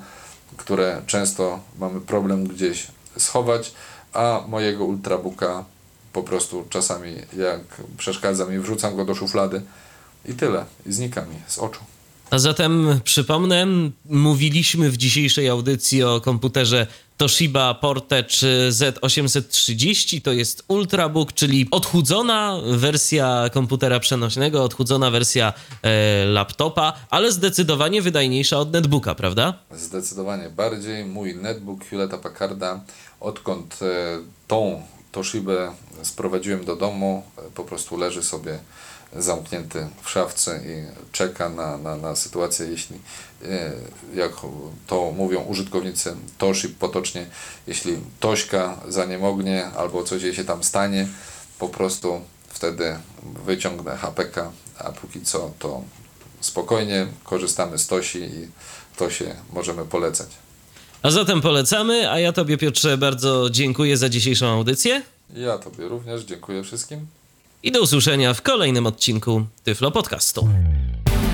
które 0.57 1.01
często 1.07 1.59
mamy 1.79 2.01
problem 2.01 2.47
gdzieś 2.47 2.87
schować, 3.17 3.73
a 4.13 4.43
mojego 4.47 4.85
ultrabooka 4.85 5.65
po 6.13 6.23
prostu 6.23 6.65
czasami 6.69 7.15
jak 7.37 7.59
przeszkadza 7.97 8.45
mi, 8.45 8.59
wrzucam 8.59 8.95
go 8.95 9.05
do 9.05 9.15
szuflady 9.15 9.61
i 10.25 10.33
tyle. 10.33 10.65
I 10.85 10.93
znika 10.93 11.21
mi 11.21 11.35
z 11.47 11.59
oczu. 11.59 11.79
A 12.31 12.39
zatem 12.39 12.99
przypomnę, 13.03 13.67
mówiliśmy 14.05 14.89
w 14.89 14.97
dzisiejszej 14.97 15.49
audycji 15.49 16.03
o 16.03 16.21
komputerze 16.21 16.87
Toshiba 17.17 17.73
Portage 17.73 18.69
Z830. 18.69 20.21
To 20.21 20.31
jest 20.31 20.63
Ultrabook, 20.67 21.33
czyli 21.33 21.67
odchudzona 21.71 22.57
wersja 22.65 23.49
komputera 23.53 23.99
przenośnego, 23.99 24.63
odchudzona 24.63 25.11
wersja 25.11 25.53
e, 25.81 26.25
laptopa, 26.25 26.93
ale 27.09 27.31
zdecydowanie 27.31 28.01
wydajniejsza 28.01 28.57
od 28.57 28.73
netbooka, 28.73 29.15
prawda? 29.15 29.53
Zdecydowanie 29.71 30.49
bardziej. 30.49 31.05
Mój 31.05 31.35
netbook 31.35 31.85
Hewletta 31.85 32.17
Packarda, 32.17 32.81
odkąd 33.19 33.79
e, 33.81 34.19
tą 34.47 34.81
Toshibę 35.11 35.71
sprowadziłem 36.03 36.65
do 36.65 36.75
domu, 36.75 37.23
e, 37.37 37.41
po 37.55 37.63
prostu 37.63 37.97
leży 37.97 38.23
sobie 38.23 38.59
zamknięty 39.17 39.87
w 40.01 40.09
szafce 40.09 40.59
i 40.65 40.83
czeka 41.11 41.49
na, 41.49 41.77
na, 41.77 41.97
na 41.97 42.15
sytuację, 42.15 42.65
jeśli, 42.65 42.95
e, 43.45 43.71
jak 44.15 44.31
to 44.87 45.11
mówią 45.11 45.41
użytkownicy 45.41 46.15
Toshib 46.37 46.77
potocznie, 46.77 47.25
jeśli 47.67 47.97
Tośka 48.19 48.79
zaniemognie 48.87 49.65
albo 49.65 50.03
coś 50.03 50.23
jej 50.23 50.33
się 50.33 50.43
tam 50.43 50.63
stanie, 50.63 51.07
po 51.59 51.69
prostu 51.69 52.21
wtedy 52.47 52.97
wyciągnę 53.45 53.97
HPK, 53.97 54.51
a 54.77 54.91
póki 54.91 55.21
co 55.21 55.51
to 55.59 55.83
spokojnie 56.41 57.07
korzystamy 57.23 57.77
z 57.77 57.87
Tosi 57.87 58.19
i 58.19 58.47
to 58.97 59.09
się 59.09 59.35
możemy 59.53 59.85
polecać. 59.85 60.27
A 61.01 61.11
zatem 61.11 61.41
polecamy, 61.41 62.11
a 62.11 62.19
ja 62.19 62.33
Tobie 62.33 62.57
Piotrze 62.57 62.97
bardzo 62.97 63.49
dziękuję 63.49 63.97
za 63.97 64.09
dzisiejszą 64.09 64.47
audycję 64.47 65.01
Ja 65.35 65.57
Tobie 65.57 65.87
również 65.87 66.23
dziękuję 66.23 66.63
wszystkim. 66.63 67.18
I 67.63 67.71
do 67.71 67.81
usłyszenia 67.81 68.33
w 68.33 68.41
kolejnym 68.41 68.87
odcinku 68.87 69.45
Tyflo 69.63 69.91
Podcastu. 69.91 70.49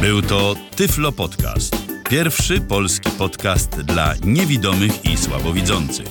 Był 0.01 0.21
to 0.21 0.55
Tyflo 0.75 1.11
Podcast. 1.11 1.75
Pierwszy 2.09 2.61
polski 2.61 3.09
podcast 3.17 3.81
dla 3.81 4.13
niewidomych 4.23 5.05
i 5.05 5.17
słabowidzących. 5.17 6.07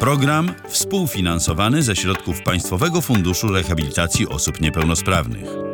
Program 0.00 0.54
współfinansowany 0.68 1.82
ze 1.82 1.96
środków 1.96 2.42
Państwowego 2.42 3.00
Funduszu 3.00 3.48
Rehabilitacji 3.48 4.28
Osób 4.28 4.60
Niepełnosprawnych. 4.60 5.73